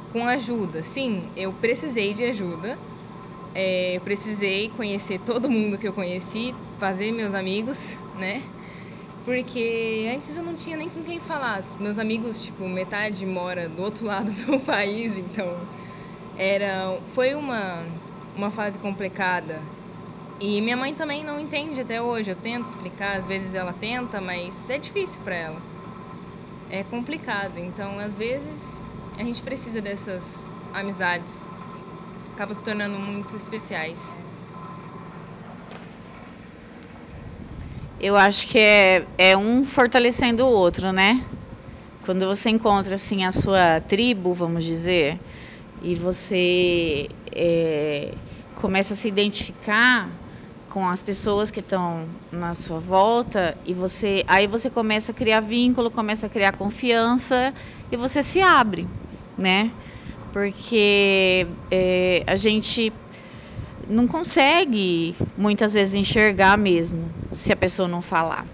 com 0.09 0.25
ajuda. 0.27 0.83
Sim, 0.83 1.31
eu 1.35 1.53
precisei 1.53 2.13
de 2.13 2.23
ajuda. 2.25 2.79
É, 3.57 4.01
precisei 4.03 4.69
conhecer 4.69 5.19
todo 5.19 5.49
mundo 5.49 5.77
que 5.77 5.87
eu 5.87 5.93
conheci, 5.93 6.53
fazer 6.77 7.11
meus 7.13 7.33
amigos, 7.33 7.95
né? 8.13 8.43
Porque 9.23 10.05
antes 10.15 10.35
eu 10.35 10.43
não 10.43 10.55
tinha 10.55 10.77
nem 10.77 10.89
com 10.89 11.03
quem 11.03 11.19
falar. 11.21 11.61
Meus 11.79 11.97
amigos, 11.97 12.43
tipo, 12.43 12.67
metade 12.67 13.25
mora 13.25 13.69
do 13.69 13.81
outro 13.81 14.05
lado 14.07 14.31
do 14.31 14.59
país, 14.59 15.17
então 15.17 15.67
era 16.35 17.01
foi 17.07 17.35
uma 17.35 17.87
uma 18.35 18.51
fase 18.51 18.77
complicada 18.79 19.63
e 20.39 20.61
minha 20.61 20.77
mãe 20.77 20.93
também 20.95 21.23
não 21.23 21.39
entende 21.39 21.79
até 21.81 22.01
hoje. 22.01 22.31
Eu 22.31 22.35
tento 22.35 22.67
explicar, 22.67 23.15
às 23.17 23.27
vezes 23.27 23.55
ela 23.55 23.73
tenta, 23.73 24.21
mas 24.21 24.69
é 24.69 24.77
difícil 24.79 25.21
para 25.23 25.35
ela. 25.35 25.63
É 26.69 26.83
complicado. 26.83 27.57
Então, 27.57 27.99
às 27.99 28.17
vezes, 28.17 28.85
a 29.17 29.23
gente 29.23 29.41
precisa 29.43 29.81
dessas 29.81 30.51
amizades. 30.73 31.47
Acaba 32.35 32.53
se 32.53 32.61
tornando 32.61 32.99
muito 32.99 33.33
especiais. 33.37 34.17
Eu 37.97 38.17
acho 38.17 38.45
que 38.47 38.59
é, 38.59 39.07
é 39.17 39.37
um 39.37 39.65
fortalecendo 39.65 40.43
o 40.43 40.49
outro, 40.49 40.91
né? 40.91 41.23
Quando 42.05 42.27
você 42.27 42.49
encontra 42.49 42.95
assim 42.95 43.23
a 43.23 43.31
sua 43.31 43.79
tribo, 43.79 44.33
vamos 44.33 44.65
dizer, 44.65 45.17
e 45.81 45.95
você 45.95 47.07
é, 47.33 48.13
começa 48.55 48.93
a 48.93 48.97
se 48.97 49.07
identificar 49.07 50.09
com 50.69 50.85
as 50.85 51.01
pessoas 51.01 51.49
que 51.49 51.61
estão 51.61 52.05
na 52.33 52.53
sua 52.53 52.81
volta 52.81 53.57
e 53.65 53.73
você 53.73 54.25
aí 54.27 54.45
você 54.45 54.69
começa 54.69 55.13
a 55.13 55.15
criar 55.15 55.39
vínculo, 55.39 55.89
começa 55.89 56.25
a 56.25 56.29
criar 56.29 56.51
confiança 56.51 57.53
e 57.89 57.95
você 57.95 58.21
se 58.21 58.41
abre, 58.41 58.85
né? 59.37 59.71
Porque 60.35 61.47
é, 61.71 62.21
a 62.27 62.35
gente 62.35 62.91
não 63.87 64.05
consegue 64.05 65.15
muitas 65.37 65.73
vezes 65.73 65.93
enxergar 65.93 66.57
mesmo 66.57 67.09
se 67.31 67.53
a 67.53 67.55
pessoa 67.55 67.87
não 67.87 68.01
falar. 68.01 68.45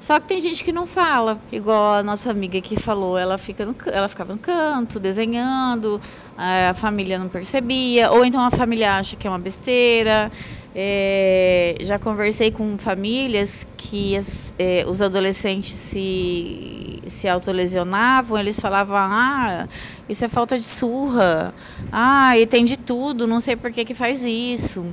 Só 0.00 0.20
que 0.20 0.28
tem 0.28 0.40
gente 0.40 0.62
que 0.62 0.70
não 0.70 0.86
fala, 0.86 1.40
igual 1.50 1.94
a 1.94 2.02
nossa 2.04 2.30
amiga 2.30 2.60
que 2.60 2.80
falou, 2.80 3.18
ela, 3.18 3.36
fica 3.36 3.66
no, 3.66 3.74
ela 3.86 4.06
ficava 4.06 4.32
no 4.32 4.38
canto, 4.38 5.00
desenhando, 5.00 6.00
a 6.36 6.72
família 6.72 7.18
não 7.18 7.28
percebia, 7.28 8.12
ou 8.12 8.24
então 8.24 8.40
a 8.40 8.50
família 8.50 8.94
acha 8.94 9.16
que 9.16 9.26
é 9.26 9.30
uma 9.30 9.40
besteira. 9.40 10.30
É, 10.72 11.74
já 11.80 11.98
conversei 11.98 12.52
com 12.52 12.78
famílias 12.78 13.66
que 13.76 14.16
as, 14.16 14.52
é, 14.56 14.84
os 14.86 15.02
adolescentes 15.02 15.72
se, 15.72 17.00
se 17.08 17.26
autolesionavam, 17.26 18.38
eles 18.38 18.60
falavam, 18.60 18.96
ah, 18.96 19.66
isso 20.08 20.24
é 20.24 20.28
falta 20.28 20.56
de 20.56 20.62
surra, 20.62 21.54
ah, 21.92 22.36
e 22.38 22.46
tem 22.46 22.64
de 22.64 22.76
tudo, 22.76 23.26
não 23.26 23.40
sei 23.40 23.56
por 23.56 23.70
que, 23.70 23.84
que 23.84 23.94
faz 23.94 24.22
isso. 24.24 24.86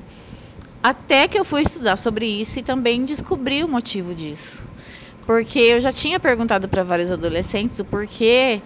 Até 0.83 1.27
que 1.27 1.39
eu 1.39 1.45
fui 1.45 1.61
estudar 1.61 1.97
sobre 1.97 2.25
isso 2.25 2.59
e 2.59 2.63
também 2.63 3.05
descobri 3.05 3.63
o 3.63 3.67
motivo 3.67 4.13
disso. 4.13 4.67
Porque 5.25 5.57
eu 5.57 5.81
já 5.81 5.91
tinha 5.91 6.19
perguntado 6.19 6.67
para 6.67 6.83
vários 6.83 7.11
adolescentes 7.11 7.79
o 7.79 7.85
porquê 7.85 8.61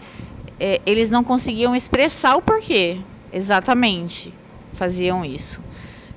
é, 0.59 0.81
eles 0.85 1.09
não 1.09 1.23
conseguiam 1.23 1.73
expressar 1.75 2.35
o 2.35 2.41
porquê 2.41 2.99
exatamente 3.31 4.33
faziam 4.73 5.23
isso. 5.23 5.61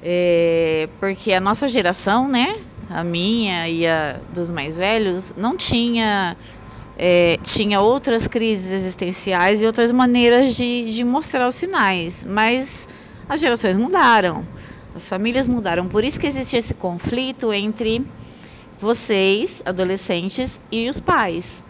É, 0.02 0.88
porque 0.98 1.32
a 1.32 1.40
nossa 1.40 1.68
geração, 1.68 2.26
né, 2.26 2.60
a 2.90 3.04
minha 3.04 3.68
e 3.68 3.86
a 3.86 4.18
dos 4.34 4.50
mais 4.50 4.76
velhos, 4.78 5.32
não 5.36 5.56
tinha 5.56 6.36
é, 6.98 7.38
tinha 7.42 7.80
outras 7.80 8.28
crises 8.28 8.72
existenciais 8.72 9.62
e 9.62 9.66
outras 9.66 9.90
maneiras 9.92 10.54
de, 10.54 10.84
de 10.84 11.04
mostrar 11.04 11.48
os 11.48 11.54
sinais, 11.54 12.24
mas 12.24 12.88
as 13.28 13.40
gerações 13.40 13.76
mudaram, 13.76 14.44
as 14.94 15.08
famílias 15.08 15.48
mudaram, 15.48 15.88
por 15.88 16.04
isso 16.04 16.20
que 16.20 16.26
existe 16.26 16.56
esse 16.56 16.74
conflito 16.74 17.52
entre 17.52 18.04
vocês, 18.78 19.62
adolescentes, 19.64 20.60
e 20.70 20.88
os 20.88 20.98
pais. 20.98 21.62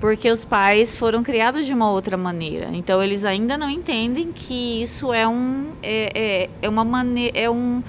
Porque 0.00 0.30
os 0.30 0.44
pais 0.44 0.98
foram 0.98 1.22
criados 1.22 1.64
de 1.64 1.72
uma 1.72 1.90
outra 1.90 2.16
maneira. 2.18 2.68
Então 2.74 3.02
eles 3.02 3.24
ainda 3.24 3.56
não 3.56 3.70
entendem 3.70 4.30
que 4.30 4.82
isso 4.82 5.10
é 5.12 5.26
um 5.26 5.72
é, 5.82 6.10
é, 6.14 6.50
é 6.60 6.68
uma 6.68 6.84
maneira 6.84 7.38
é 7.38 7.48
um 7.48 7.82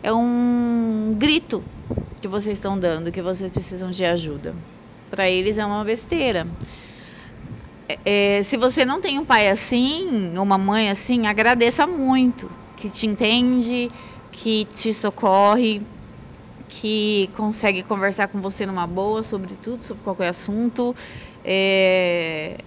é 0.00 0.12
um 0.12 1.16
grito 1.18 1.64
que 2.20 2.28
vocês 2.28 2.58
estão 2.58 2.78
dando, 2.78 3.10
que 3.10 3.20
vocês 3.20 3.50
precisam 3.50 3.90
de 3.90 4.04
ajuda. 4.04 4.54
Para 5.10 5.28
eles 5.28 5.58
é 5.58 5.64
uma 5.64 5.84
besteira. 5.84 6.46
É, 7.88 8.36
é, 8.38 8.42
se 8.42 8.56
você 8.56 8.84
não 8.84 9.00
tem 9.00 9.18
um 9.18 9.24
pai 9.24 9.48
assim, 9.48 10.36
uma 10.36 10.58
mãe 10.58 10.90
assim, 10.90 11.26
agradeça 11.26 11.86
muito, 11.86 12.50
que 12.76 12.90
te 12.90 13.06
entende, 13.06 13.88
que 14.30 14.66
te 14.66 14.92
socorre, 14.92 15.80
que 16.68 17.30
consegue 17.34 17.82
conversar 17.82 18.28
com 18.28 18.40
você 18.40 18.66
numa 18.66 18.86
boa 18.86 19.22
sobre 19.22 19.56
tudo, 19.56 19.82
sobre 19.82 20.04
qualquer 20.04 20.28
assunto, 20.28 20.94
é, 21.42 22.58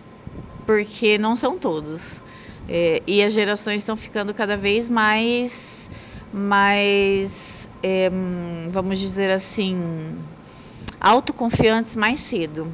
porque 0.66 1.20
não 1.20 1.36
são 1.36 1.58
todos. 1.60 2.24
É, 2.68 3.04
e 3.06 3.24
as 3.24 3.34
gerações 3.34 3.82
estão 3.82 3.96
ficando 3.96 4.34
cada 4.34 4.58
vez 4.58 4.90
mais, 4.90 5.90
mais 6.34 7.68
é, 7.84 8.10
vamos 8.72 9.00
dizer 9.00 9.30
assim, 9.30 10.16
autoconfiantes 11.02 11.96
mais 11.96 12.20
cedo. 12.20 12.72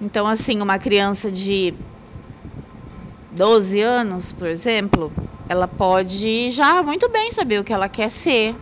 Então, 0.00 0.26
assim, 0.26 0.60
uma 0.60 0.78
criança 0.78 1.30
de 1.30 1.72
12 3.30 3.80
anos, 3.80 4.32
por 4.32 4.48
exemplo, 4.48 5.12
ela 5.48 5.68
pode 5.68 6.50
já 6.50 6.82
muito 6.82 7.08
bem 7.10 7.30
saber 7.30 7.60
o 7.60 7.64
que 7.64 7.72
ela 7.72 7.88
quer 7.88 8.10
ser, 8.10 8.54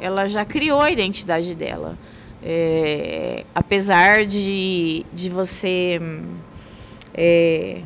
ela 0.00 0.26
já 0.26 0.44
criou 0.44 0.80
a 0.80 0.90
identidade 0.90 1.54
dela. 1.54 1.96
É, 2.42 3.44
apesar 3.54 4.24
de, 4.24 5.04
de 5.12 5.30
você 5.30 5.98
é, 7.14 7.80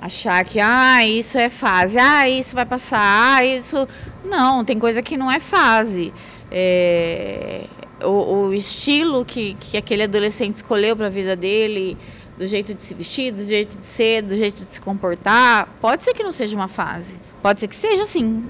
achar 0.00 0.44
que 0.44 0.60
ah, 0.60 1.04
isso 1.06 1.36
é 1.38 1.48
fase, 1.48 1.98
ah, 1.98 2.28
isso 2.28 2.54
vai 2.54 2.64
passar, 2.64 3.36
ah, 3.38 3.44
isso. 3.44 3.86
Não, 4.24 4.64
tem 4.64 4.78
coisa 4.78 5.02
que 5.02 5.16
não 5.16 5.30
é 5.30 5.40
fase. 5.40 6.12
É, 6.50 7.64
o, 8.02 8.46
o, 8.46 8.54
estilo 8.54 9.24
que, 9.24 9.54
que 9.60 9.76
aquele 9.76 10.04
adolescente 10.04 10.54
escolheu 10.54 10.96
para 10.96 11.06
a 11.06 11.10
vida 11.10 11.34
dele, 11.34 11.96
do 12.36 12.46
jeito 12.46 12.74
de 12.74 12.82
se 12.82 12.94
vestir, 12.94 13.32
do 13.32 13.44
jeito 13.44 13.78
de 13.78 13.84
ser, 13.84 14.22
do 14.22 14.36
jeito 14.36 14.64
de 14.64 14.72
se 14.72 14.80
comportar, 14.80 15.68
pode 15.80 16.02
ser 16.02 16.14
que 16.14 16.22
não 16.22 16.32
seja 16.32 16.54
uma 16.56 16.68
fase. 16.68 17.20
Pode 17.42 17.60
ser 17.60 17.68
que 17.68 17.76
seja 17.76 18.06
sim, 18.06 18.44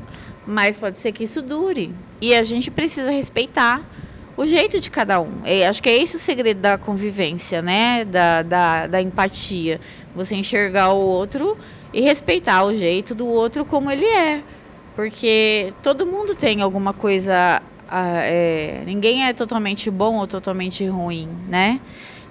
mas 0.47 0.79
pode 0.79 0.99
ser 0.99 1.13
que 1.13 1.25
isso 1.25 1.43
dure. 1.43 1.95
E 2.21 2.35
a 2.35 2.43
gente 2.43 2.71
precisa 2.71 3.11
respeitar 3.11 3.83
o 4.39 4.47
jeito 4.47 4.79
de 4.79 4.89
cada 4.89 5.21
um. 5.21 5.43
Acho 5.69 5.83
que 5.83 5.89
é 5.89 6.01
esse 6.01 6.15
o 6.15 6.19
segredo 6.19 6.61
da 6.61 6.79
convivência, 6.79 7.61
né? 7.61 8.05
Da, 8.05 8.43
da, 8.43 8.87
da 8.87 9.03
empatia. 9.03 9.81
Você 10.15 10.37
enxergar 10.37 10.93
o 10.93 11.01
outro 11.01 11.57
e 11.93 12.01
respeitar 12.01 12.65
o 12.65 12.73
jeito 12.73 13.17
do 13.17 13.27
outro 13.27 13.65
como 13.65 13.91
ele 13.91 14.05
é. 14.05 14.41
Porque 14.95 15.73
todo 15.83 16.07
mundo 16.07 16.37
tem 16.37 16.63
alguma 16.63 16.93
coisa. 16.93 17.61
É, 17.91 18.83
ninguém 18.87 19.25
é 19.25 19.33
totalmente 19.33 19.91
bom 19.91 20.17
ou 20.17 20.27
totalmente 20.27 20.87
ruim, 20.87 21.29
né? 21.49 21.81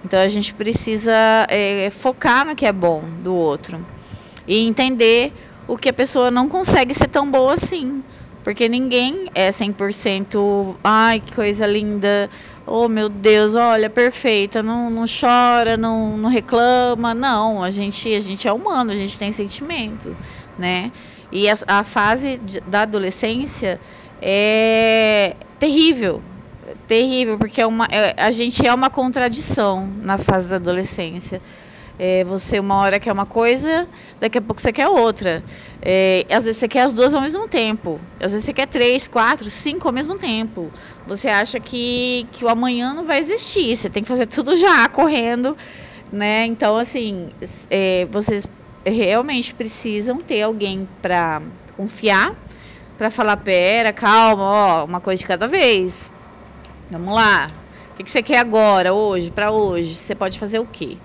Então 0.03 0.19
a 0.19 0.27
gente 0.27 0.53
precisa 0.53 1.11
é, 1.49 1.89
focar 1.89 2.45
no 2.45 2.55
que 2.55 2.65
é 2.65 2.71
bom 2.71 3.03
do 3.23 3.33
outro 3.33 3.85
e 4.47 4.59
entender 4.59 5.33
o 5.67 5.77
que 5.77 5.89
a 5.89 5.93
pessoa 5.93 6.31
não 6.31 6.47
consegue 6.47 6.93
ser 6.93 7.07
tão 7.07 7.29
boa 7.29 7.53
assim. 7.53 8.03
Porque 8.43 8.69
ninguém 8.69 9.27
é 9.35 9.51
100%, 9.51 10.77
ai, 10.81 11.19
que 11.19 11.35
coisa 11.35 11.67
linda, 11.67 12.29
oh 12.65 12.87
meu 12.87 13.09
Deus, 13.09 13.55
olha, 13.55 13.89
perfeita, 13.89 14.63
não, 14.63 14.89
não 14.89 15.03
chora, 15.03 15.75
não, 15.75 16.15
não 16.15 16.29
reclama. 16.29 17.13
Não, 17.13 17.61
a 17.61 17.69
gente, 17.69 18.15
a 18.15 18.19
gente 18.21 18.47
é 18.47 18.53
humano, 18.53 18.91
a 18.91 18.95
gente 18.95 19.19
tem 19.19 19.33
sentimento, 19.33 20.15
né? 20.57 20.93
E 21.29 21.49
a, 21.49 21.55
a 21.67 21.83
fase 21.83 22.37
de, 22.37 22.61
da 22.61 22.83
adolescência 22.83 23.81
é 24.21 25.35
terrível, 25.59 26.21
terrível, 26.87 27.37
porque 27.37 27.61
é 27.61 27.65
uma, 27.65 27.85
é, 27.85 28.13
a 28.17 28.31
gente 28.31 28.65
é 28.65 28.73
uma 28.73 28.89
contradição 28.89 29.87
na 30.01 30.17
fase 30.17 30.49
da 30.49 30.55
adolescência. 30.57 31.41
É, 31.99 32.23
você 32.23 32.59
uma 32.59 32.75
hora 32.75 32.99
quer 32.99 33.11
uma 33.11 33.25
coisa, 33.25 33.87
daqui 34.19 34.37
a 34.37 34.41
pouco 34.41 34.61
você 34.61 34.71
quer 34.71 34.87
outra. 34.87 35.43
É, 35.81 36.25
às 36.29 36.45
vezes 36.45 36.59
você 36.59 36.67
quer 36.67 36.81
as 36.81 36.93
duas 36.93 37.13
ao 37.13 37.21
mesmo 37.21 37.47
tempo. 37.47 37.99
Às 38.19 38.33
vezes 38.33 38.45
você 38.45 38.53
quer 38.53 38.67
três, 38.67 39.07
quatro, 39.07 39.49
cinco 39.49 39.87
ao 39.87 39.93
mesmo 39.93 40.15
tempo. 40.15 40.71
Você 41.07 41.27
acha 41.27 41.59
que, 41.59 42.27
que 42.31 42.45
o 42.45 42.49
amanhã 42.49 42.93
não 42.93 43.03
vai 43.03 43.19
existir. 43.19 43.75
Você 43.75 43.89
tem 43.89 44.03
que 44.03 44.09
fazer 44.09 44.27
tudo 44.27 44.55
já, 44.55 44.87
correndo. 44.89 45.57
Né? 46.11 46.45
Então, 46.45 46.77
assim, 46.77 47.29
é, 47.69 48.07
vocês 48.11 48.47
realmente 48.85 49.53
precisam 49.55 50.17
ter 50.17 50.43
alguém 50.43 50.87
para 51.01 51.41
confiar, 51.75 52.33
para 52.97 53.09
falar, 53.09 53.37
pera, 53.37 53.93
calma, 53.93 54.43
ó, 54.43 54.85
uma 54.85 54.99
coisa 54.99 55.19
de 55.21 55.27
cada 55.27 55.47
vez. 55.47 56.11
Vamos 56.89 57.13
lá. 57.13 57.47
O 57.93 57.97
que, 57.97 58.03
que 58.03 58.11
você 58.11 58.23
quer 58.23 58.39
agora, 58.39 58.93
hoje, 58.93 59.31
para 59.31 59.51
hoje? 59.51 59.93
Você 59.93 60.15
pode 60.15 60.39
fazer 60.39 60.59
o 60.59 60.65
quê? 60.65 60.97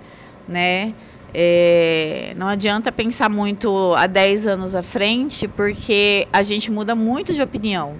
né? 0.47 0.93
É, 1.33 2.33
não 2.37 2.47
adianta 2.47 2.91
pensar 2.91 3.27
muito 3.27 3.93
há 3.95 4.05
10 4.05 4.45
anos 4.45 4.75
à 4.75 4.83
frente, 4.83 5.47
porque 5.47 6.27
a 6.31 6.43
gente 6.43 6.71
muda 6.71 6.95
muito 6.95 7.33
de 7.33 7.41
opinião. 7.41 7.95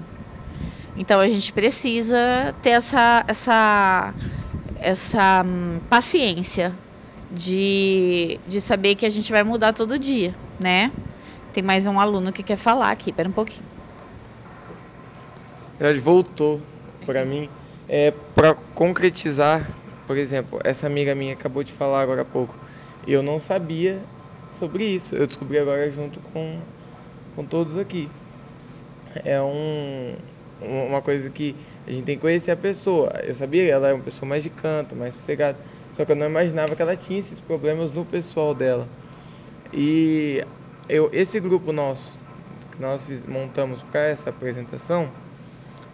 Então 0.96 1.20
a 1.20 1.28
gente 1.28 1.52
precisa 1.52 2.54
ter 2.62 2.72
essa, 2.72 3.26
essa, 3.28 4.14
essa 4.80 5.44
hum, 5.44 5.80
paciência 5.90 6.72
de, 7.32 8.40
de 8.46 8.62
saber 8.62 8.96
que 8.96 9.06
a 9.06 9.10
gente 9.10 9.32
vai 9.32 9.44
mudar 9.44 9.74
todo 9.74 9.98
dia, 9.98 10.36
né? 10.60 10.92
Tem 11.52 11.64
mais 11.64 11.88
um 11.88 12.00
aluno 12.00 12.32
que 12.32 12.44
quer 12.44 12.58
falar 12.58 12.92
aqui, 12.92 13.10
espera 13.10 13.28
um 13.28 13.34
pouquinho. 13.34 13.83
Ele 15.80 16.00
voltou 16.00 16.62
para 17.06 17.26
mim. 17.26 17.50
É, 17.88 18.12
para 18.34 18.54
concretizar 18.54 19.68
por 20.06 20.18
exemplo, 20.18 20.60
essa 20.64 20.86
amiga 20.86 21.16
minha 21.16 21.34
acabou 21.34 21.64
de 21.64 21.72
falar 21.72 22.02
agora 22.02 22.22
há 22.22 22.26
pouco. 22.26 22.56
Eu 23.08 23.24
não 23.24 23.40
sabia 23.40 24.00
sobre 24.52 24.84
isso. 24.84 25.16
Eu 25.16 25.26
descobri 25.26 25.58
agora 25.58 25.90
junto 25.90 26.20
com, 26.20 26.60
com 27.36 27.46
todos 27.46 27.78
aqui. 27.78 28.10
É 29.24 29.42
um, 29.42 30.16
uma 30.62 31.02
coisa 31.02 31.30
que 31.30 31.56
a 31.88 31.92
gente 31.92 32.04
tem 32.04 32.16
que 32.16 32.22
conhecer 32.22 32.52
a 32.52 32.58
pessoa. 32.58 33.14
Eu 33.24 33.34
sabia 33.34 33.64
que 33.64 33.72
ela 33.72 33.90
é 33.90 33.94
uma 33.94 34.04
pessoa 34.04 34.28
mais 34.28 34.44
de 34.44 34.50
canto, 34.50 34.96
mais 34.96 35.16
sossegada. 35.16 35.58
Só 35.94 36.04
que 36.04 36.12
eu 36.12 36.16
não 36.16 36.26
imaginava 36.26 36.76
que 36.76 36.82
ela 36.82 36.98
tinha 36.98 37.20
esses 37.20 37.40
problemas 37.40 37.92
no 37.92 38.04
pessoal 38.04 38.54
dela. 38.54 38.88
E 39.72 40.44
eu, 40.90 41.10
esse 41.14 41.40
grupo 41.40 41.72
nosso, 41.72 42.20
que 42.74 42.82
nós 42.82 43.08
montamos 43.28 43.82
para 43.84 44.02
essa 44.02 44.32
apresentação, 44.32 45.10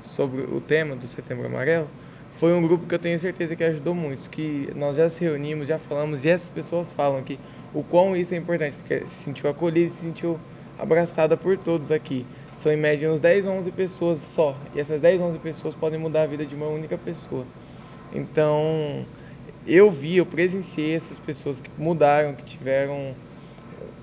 sobre 0.02 0.42
o 0.42 0.62
tema 0.62 0.96
do 0.96 1.08
Setembro 1.08 1.48
Amarelo, 1.48 1.90
foi 2.32 2.54
um 2.54 2.62
grupo 2.62 2.86
que 2.86 2.96
eu 2.96 3.00
tenho 3.00 3.20
certeza 3.20 3.56
que 3.56 3.64
ajudou 3.64 3.94
muitos, 3.94 4.28
que 4.28 4.72
nós 4.76 4.96
já 4.96 5.10
se 5.10 5.24
reunimos, 5.24 5.68
já 5.68 5.78
falamos 5.78 6.24
e 6.24 6.30
essas 6.30 6.48
pessoas 6.48 6.92
falam 6.94 7.22
que 7.22 7.38
o 7.74 7.84
quão 7.84 8.16
isso 8.16 8.34
é 8.34 8.38
importante, 8.38 8.76
porque 8.78 9.06
se 9.06 9.24
sentiu 9.24 9.50
acolhido, 9.50 9.94
se 9.94 10.02
sentiu 10.02 10.40
abraçada 10.78 11.36
por 11.36 11.58
todos 11.58 11.92
aqui. 11.92 12.26
São 12.58 12.72
em 12.72 12.78
média 12.78 13.12
uns 13.12 13.20
10, 13.20 13.46
11 13.46 13.72
pessoas 13.72 14.20
só, 14.22 14.56
e 14.74 14.80
essas 14.80 15.02
10, 15.02 15.22
11 15.22 15.40
pessoas 15.40 15.76
podem 15.76 16.00
mudar 16.00 16.24
a 16.24 16.28
vida 16.28 16.46
de 16.46 16.56
uma 16.56 16.68
única 16.68 16.98
pessoa. 16.98 17.46
Então, 18.14 19.06
eu 19.68 19.92
vi, 19.92 20.18
eu 20.18 20.26
presenciei 20.26 20.96
essas 20.96 21.20
pessoas 21.20 21.60
que 21.60 21.70
mudaram, 21.78 22.34
que 22.34 22.44
tiveram 22.44 23.14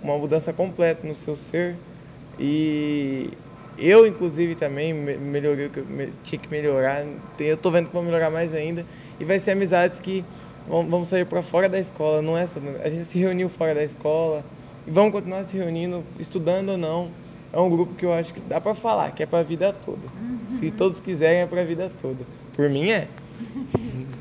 uma 0.03 0.17
mudança 0.19 0.53
completa 0.53 1.07
no 1.07 1.15
seu 1.15 1.35
ser 1.35 1.75
e 2.39 3.31
eu, 3.79 4.07
inclusive, 4.07 4.55
também 4.55 4.93
melhorei 4.93 5.67
o 5.67 5.71
que 5.71 5.79
eu 5.81 5.87
tinha 6.23 6.39
que 6.39 6.51
melhorar. 6.51 7.05
Eu 7.39 7.55
estou 7.55 7.71
vendo 7.71 7.89
que 7.89 7.93
vou 7.93 8.03
melhorar 8.03 8.31
mais 8.31 8.55
ainda. 8.55 8.85
E 9.21 9.25
vai 9.25 9.39
ser 9.39 9.53
amizades 9.53 10.01
que 10.01 10.25
vão 10.67 11.05
sair 11.05 11.25
para 11.27 11.43
fora 11.43 11.69
da 11.69 11.79
escola. 11.79 12.23
Não 12.23 12.37
é 12.37 12.47
só. 12.47 12.59
A 12.83 12.89
gente 12.89 13.05
se 13.05 13.19
reuniu 13.19 13.49
fora 13.49 13.75
da 13.75 13.85
escola. 13.85 14.45
E 14.87 14.91
vamos 14.91 15.13
continuar 15.13 15.45
se 15.45 15.57
reunindo, 15.57 16.05
estudando 16.19 16.71
ou 16.71 16.79
não. 16.79 17.11
É 17.53 17.59
um 17.59 17.71
grupo 17.71 17.95
que 17.95 18.05
eu 18.05 18.13
acho 18.13 18.35
que 18.35 18.41
dá 18.41 18.61
para 18.61 18.75
falar, 18.75 19.13
que 19.13 19.23
é 19.23 19.27
para 19.27 19.41
a 19.41 19.43
vida 19.43 19.73
toda. 19.73 20.07
Uhum. 20.21 20.59
Se 20.59 20.71
todos 20.71 21.01
quiserem, 21.01 21.41
é 21.41 21.47
para 21.47 21.61
a 21.61 21.65
vida 21.65 21.91
toda. 22.01 22.25
Por 22.55 22.69
mim, 22.69 22.91
é. 22.91 23.09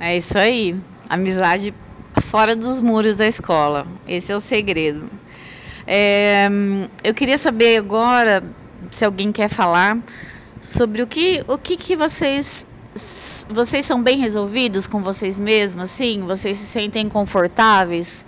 É 0.00 0.16
isso 0.16 0.38
aí. 0.38 0.76
Amizade 1.08 1.74
fora 2.22 2.54
dos 2.54 2.80
muros 2.80 3.16
da 3.16 3.26
escola. 3.26 3.84
Esse 4.06 4.30
é 4.30 4.36
o 4.36 4.40
segredo. 4.40 5.10
É, 5.90 6.50
eu 7.02 7.14
queria 7.14 7.38
saber 7.38 7.78
agora 7.78 8.44
se 8.90 9.06
alguém 9.06 9.32
quer 9.32 9.48
falar 9.48 9.96
sobre 10.60 11.00
o 11.00 11.06
que, 11.06 11.42
o 11.48 11.56
que, 11.56 11.78
que 11.78 11.96
vocês 11.96 12.66
vocês 13.48 13.86
são 13.86 14.02
bem 14.02 14.18
resolvidos 14.18 14.86
com 14.86 15.00
vocês 15.00 15.38
mesmos, 15.38 15.84
assim? 15.84 16.20
Vocês 16.20 16.58
se 16.58 16.66
sentem 16.66 17.08
confortáveis 17.08 18.22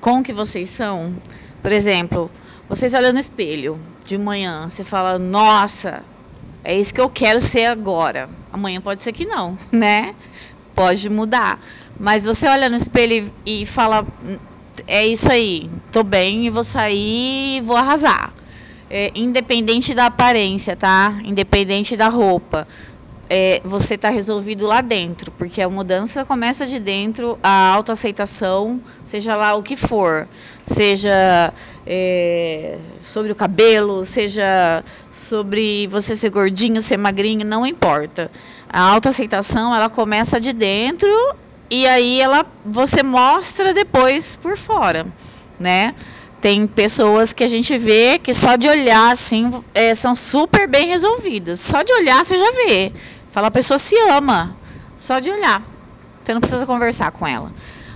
com 0.00 0.20
o 0.20 0.22
que 0.22 0.32
vocês 0.32 0.70
são? 0.70 1.14
Por 1.60 1.70
exemplo, 1.70 2.30
vocês 2.66 2.94
olham 2.94 3.12
no 3.12 3.18
espelho 3.18 3.78
de 4.06 4.16
manhã, 4.16 4.70
você 4.70 4.82
fala: 4.82 5.18
"Nossa, 5.18 6.02
é 6.64 6.80
isso 6.80 6.94
que 6.94 7.00
eu 7.02 7.10
quero 7.10 7.40
ser 7.40 7.66
agora". 7.66 8.30
Amanhã 8.50 8.80
pode 8.80 9.02
ser 9.02 9.12
que 9.12 9.26
não, 9.26 9.58
né? 9.70 10.14
Pode 10.74 11.10
mudar. 11.10 11.60
Mas 12.00 12.24
você 12.24 12.46
olha 12.46 12.70
no 12.70 12.76
espelho 12.76 13.30
e, 13.44 13.64
e 13.64 13.66
fala: 13.66 14.06
é 14.86 15.06
isso 15.06 15.30
aí, 15.30 15.70
tô 15.90 16.02
bem 16.02 16.46
e 16.46 16.50
vou 16.50 16.64
sair 16.64 17.58
e 17.58 17.60
vou 17.60 17.76
arrasar. 17.76 18.32
É, 18.90 19.10
independente 19.14 19.94
da 19.94 20.06
aparência, 20.06 20.76
tá? 20.76 21.18
Independente 21.24 21.96
da 21.96 22.08
roupa. 22.08 22.66
É, 23.30 23.62
você 23.64 23.94
está 23.94 24.10
resolvido 24.10 24.66
lá 24.66 24.82
dentro, 24.82 25.30
porque 25.32 25.62
a 25.62 25.68
mudança 25.70 26.22
começa 26.26 26.66
de 26.66 26.78
dentro, 26.78 27.38
a 27.42 27.68
autoaceitação, 27.68 28.78
seja 29.02 29.34
lá 29.34 29.54
o 29.54 29.62
que 29.62 29.74
for, 29.74 30.28
seja 30.66 31.54
é, 31.86 32.76
sobre 33.02 33.32
o 33.32 33.34
cabelo, 33.34 34.04
seja 34.04 34.84
sobre 35.10 35.86
você 35.86 36.14
ser 36.14 36.28
gordinho, 36.28 36.82
ser 36.82 36.98
magrinho, 36.98 37.46
não 37.46 37.66
importa. 37.66 38.30
A 38.68 38.82
autoaceitação 38.82 39.74
ela 39.74 39.88
começa 39.88 40.38
de 40.38 40.52
dentro 40.52 41.08
e 41.72 41.86
aí 41.86 42.20
ela 42.20 42.44
você 42.66 43.02
mostra 43.02 43.72
depois 43.72 44.36
por 44.36 44.58
fora, 44.58 45.06
né? 45.58 45.94
Tem 46.38 46.66
pessoas 46.66 47.32
que 47.32 47.42
a 47.42 47.48
gente 47.48 47.78
vê 47.78 48.18
que 48.18 48.34
só 48.34 48.56
de 48.56 48.68
olhar 48.68 49.10
assim 49.10 49.50
é, 49.72 49.94
são 49.94 50.14
super 50.14 50.68
bem 50.68 50.88
resolvidas. 50.88 51.60
Só 51.60 51.82
de 51.82 51.90
olhar 51.94 52.22
você 52.22 52.36
já 52.36 52.50
vê. 52.50 52.92
Fala 53.30 53.46
a 53.46 53.50
pessoa 53.50 53.78
se 53.78 53.96
ama 54.10 54.54
só 54.98 55.18
de 55.18 55.30
olhar. 55.30 55.62
Você 56.22 56.34
não 56.34 56.42
precisa 56.42 56.66
conversar 56.66 57.10
com 57.10 57.26
ela. 57.26 57.50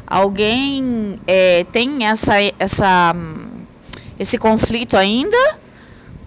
Alguém 0.07 1.21
é, 1.27 1.65
tem 1.71 2.07
essa, 2.07 2.33
essa, 2.59 3.15
esse 4.19 4.39
conflito 4.39 4.97
ainda? 4.97 5.59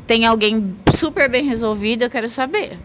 Tem 0.05 0.23
alguém 0.23 0.75
super 0.93 1.27
bem 1.27 1.45
resolvido? 1.45 2.03
Eu 2.03 2.11
quero 2.11 2.29
saber. 2.29 2.77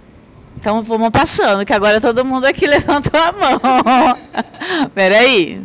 Então 0.65 0.81
vamos 0.81 1.11
passando, 1.11 1.63
que 1.67 1.75
agora 1.75 2.01
todo 2.01 2.25
mundo 2.25 2.47
aqui 2.47 2.65
levantou 2.67 3.21
a 3.21 3.33
mão. 3.33 3.61
Peraí. 4.97 5.61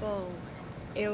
Bom, 0.00 0.26
eu. 0.96 1.12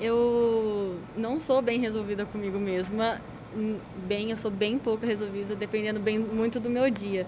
Eu 0.00 0.96
não 1.14 1.38
sou 1.38 1.60
bem 1.60 1.78
resolvida 1.78 2.24
comigo 2.24 2.58
mesma. 2.58 3.20
Bem, 4.08 4.30
eu 4.30 4.36
sou 4.38 4.50
bem 4.50 4.78
pouco 4.78 5.04
resolvida, 5.04 5.54
dependendo 5.54 6.00
bem 6.00 6.18
muito 6.18 6.58
do 6.58 6.70
meu 6.70 6.88
dia. 6.88 7.26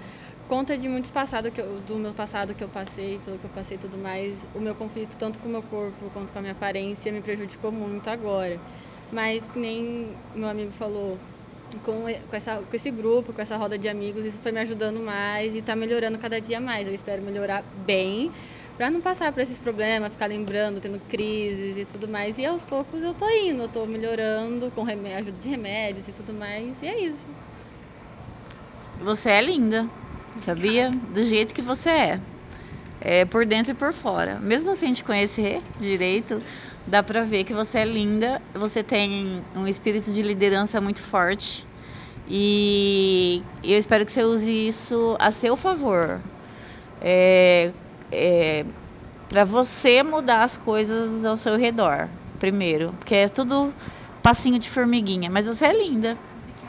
Conta 0.48 0.74
de 0.74 0.88
muitos 0.88 1.11
passados 1.11 1.52
que 1.52 1.61
eu, 1.61 1.79
do 1.81 1.96
meu 1.96 2.14
passado 2.14 2.55
que 2.55 2.64
eu 2.64 2.68
passei, 2.68 3.20
pelo 3.26 3.37
que 3.38 3.44
eu 3.44 3.50
passei 3.50 3.76
e 3.76 3.81
tudo 3.81 3.98
mais, 3.98 4.46
o 4.55 4.61
meu 4.61 4.74
conflito 4.74 5.18
tanto 5.18 5.38
com 5.38 5.50
o 5.50 5.52
meu 5.52 5.62
corpo 5.62 6.11
quanto 6.14 6.33
com 6.33 6.38
a 6.38 6.40
minha 6.40 6.55
aparência 6.55 7.12
me 7.12 7.20
prejudicou 7.20 7.70
muito 7.70 8.09
agora. 8.09 8.59
Mas 9.12 9.42
nem 9.55 10.14
meu 10.35 10.48
amigo 10.48 10.72
falou, 10.72 11.18
com, 11.85 12.05
com, 12.05 12.37
essa, 12.37 12.57
com 12.57 12.76
esse 12.76 12.90
grupo, 12.90 13.33
com 13.33 13.42
essa 13.42 13.57
roda 13.57 13.76
de 13.76 13.88
amigos, 13.88 14.24
isso 14.24 14.40
foi 14.40 14.52
me 14.52 14.61
ajudando 14.61 15.00
mais 15.00 15.55
e 15.55 15.59
está 15.59 15.74
melhorando 15.74 16.18
cada 16.18 16.40
dia 16.40 16.61
mais. 16.61 16.87
Eu 16.87 16.94
espero 16.94 17.22
melhorar 17.22 17.64
bem 17.87 18.31
para 18.76 18.90
não 18.90 19.00
passar 19.00 19.33
por 19.33 19.40
esses 19.40 19.59
problemas, 19.59 20.12
ficar 20.12 20.26
lembrando, 20.26 20.81
tendo 20.81 21.00
crises 21.09 21.76
e 21.76 21.85
tudo 21.85 22.07
mais. 22.07 22.38
E 22.38 22.44
aos 22.44 22.62
poucos 22.62 23.02
eu 23.02 23.14
tô 23.14 23.29
indo, 23.29 23.62
eu 23.62 23.68
tô 23.68 23.87
melhorando 23.87 24.70
com 24.72 24.83
ajuda 24.83 25.33
de 25.33 25.48
remédios 25.48 26.09
e 26.09 26.12
tudo 26.12 26.35
mais. 26.35 26.83
E 26.83 26.87
é 26.87 27.00
isso. 27.00 27.26
Você 29.00 29.31
é 29.31 29.40
linda, 29.40 29.88
sabia? 30.40 30.90
Do 30.90 31.22
jeito 31.24 31.55
que 31.55 31.62
você 31.62 31.90
é. 31.90 32.20
É 33.00 33.24
por 33.24 33.44
dentro 33.44 33.72
e 33.72 33.74
por 33.74 33.92
fora. 33.92 34.40
Mesmo 34.40 34.74
sem 34.74 34.92
te 34.92 35.05
conhecer 35.05 35.62
direito, 35.79 36.42
dá 36.87 37.03
pra 37.03 37.22
ver 37.22 37.44
que 37.44 37.53
você 37.53 37.79
é 37.79 37.85
linda, 37.85 38.40
você 38.55 38.83
tem 38.83 39.42
um 39.55 39.66
espírito 39.66 40.11
de 40.11 40.22
liderança 40.22 40.81
muito 40.81 41.01
forte 41.01 41.66
e 42.29 43.42
eu 43.62 43.79
espero 43.79 44.05
que 44.05 44.12
você 44.12 44.25
use 44.25 44.68
isso 44.68 45.16
a 45.18 45.31
seu 45.31 45.57
favor. 45.57 46.20
É, 47.01 47.72
é, 48.11 48.64
para 49.29 49.44
você 49.44 50.03
mudar 50.03 50.44
as 50.44 50.57
coisas 50.57 51.25
ao 51.25 51.37
seu 51.37 51.57
redor, 51.57 52.09
primeiro, 52.38 52.92
porque 52.99 53.14
é 53.14 53.29
tudo 53.29 53.72
passinho 54.22 54.59
de 54.59 54.68
formiguinha, 54.70 55.31
mas 55.31 55.46
você 55.46 55.66
é 55.66 55.72
linda. 55.72 56.16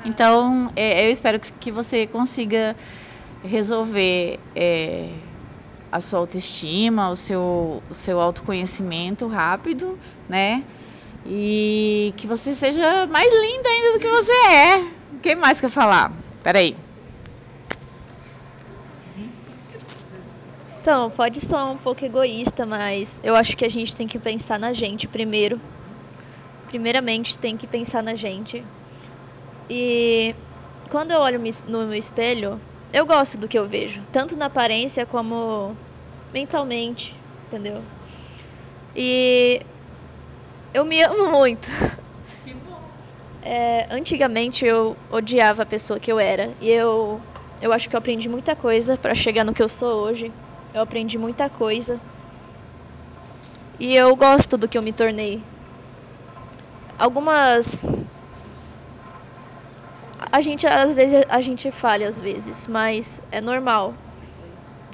Então, 0.03 0.71
é, 0.75 1.07
eu 1.07 1.11
espero 1.11 1.39
que, 1.39 1.51
que 1.51 1.71
você 1.71 2.07
consiga 2.07 2.75
resolver 3.43 4.39
é, 4.55 5.09
a 5.91 6.01
sua 6.01 6.19
autoestima, 6.19 7.09
o 7.09 7.15
seu, 7.15 7.81
o 7.89 7.93
seu 7.93 8.19
autoconhecimento 8.19 9.27
rápido, 9.27 9.97
né? 10.27 10.63
E 11.25 12.13
que 12.17 12.27
você 12.27 12.55
seja 12.55 13.05
mais 13.07 13.29
linda 13.29 13.69
ainda 13.69 13.93
do 13.93 13.99
que 13.99 14.09
você 14.09 14.31
é. 14.31 14.77
O 15.13 15.19
que 15.21 15.35
mais 15.35 15.59
quer 15.59 15.69
falar? 15.69 16.11
Peraí. 16.43 16.75
Então, 20.81 21.09
pode 21.09 21.41
soar 21.41 21.69
um 21.69 21.77
pouco 21.77 22.05
egoísta, 22.05 22.65
mas 22.65 23.19
eu 23.21 23.35
acho 23.35 23.57
que 23.57 23.65
a 23.65 23.69
gente 23.69 23.93
tem 23.93 24.07
que 24.07 24.17
pensar 24.17 24.57
na 24.57 24.71
gente 24.71 25.05
primeiro. 25.05 25.59
Primeiramente, 26.67 27.37
tem 27.37 27.57
que 27.57 27.67
pensar 27.67 28.01
na 28.01 28.15
gente. 28.15 28.63
E 29.69 30.33
quando 30.89 31.11
eu 31.11 31.19
olho 31.19 31.41
no 31.67 31.79
meu 31.87 31.93
espelho, 31.93 32.57
eu 32.91 33.05
gosto 33.05 33.37
do 33.37 33.47
que 33.47 33.57
eu 33.57 33.67
vejo, 33.67 34.03
tanto 34.11 34.35
na 34.37 34.45
aparência 34.47 35.05
como 35.05 35.77
mentalmente, 36.33 37.23
entendeu? 37.47 37.83
E 38.95 39.59
eu 40.73 40.85
me 40.85 41.01
amo 41.01 41.31
muito. 41.37 41.67
Que 42.43 42.53
bom. 42.53 42.89
É, 43.41 43.87
antigamente 43.89 44.65
eu 44.65 44.97
odiava 45.09 45.63
a 45.63 45.65
pessoa 45.65 45.99
que 45.99 46.11
eu 46.11 46.19
era 46.19 46.55
e 46.59 46.69
eu 46.69 47.23
eu 47.61 47.71
acho 47.73 47.89
que 47.89 47.95
eu 47.95 47.99
aprendi 47.99 48.29
muita 48.29 48.55
coisa 48.55 48.97
para 48.97 49.15
chegar 49.15 49.43
no 49.43 49.53
que 49.53 49.61
eu 49.61 49.69
sou 49.69 50.03
hoje. 50.03 50.33
Eu 50.73 50.81
aprendi 50.81 51.17
muita 51.17 51.49
coisa. 51.49 51.99
E 53.79 53.95
eu 53.95 54.15
gosto 54.15 54.57
do 54.57 54.67
que 54.67 54.77
eu 54.77 54.81
me 54.81 54.91
tornei. 54.91 55.45
Algumas 56.97 57.83
a 60.37 60.41
gente 60.41 60.67
às 60.67 60.93
vezes 60.93 61.25
a 61.29 61.41
gente 61.41 61.71
falha 61.71 62.07
às 62.07 62.19
vezes, 62.19 62.67
mas 62.67 63.19
é 63.31 63.41
normal. 63.41 63.95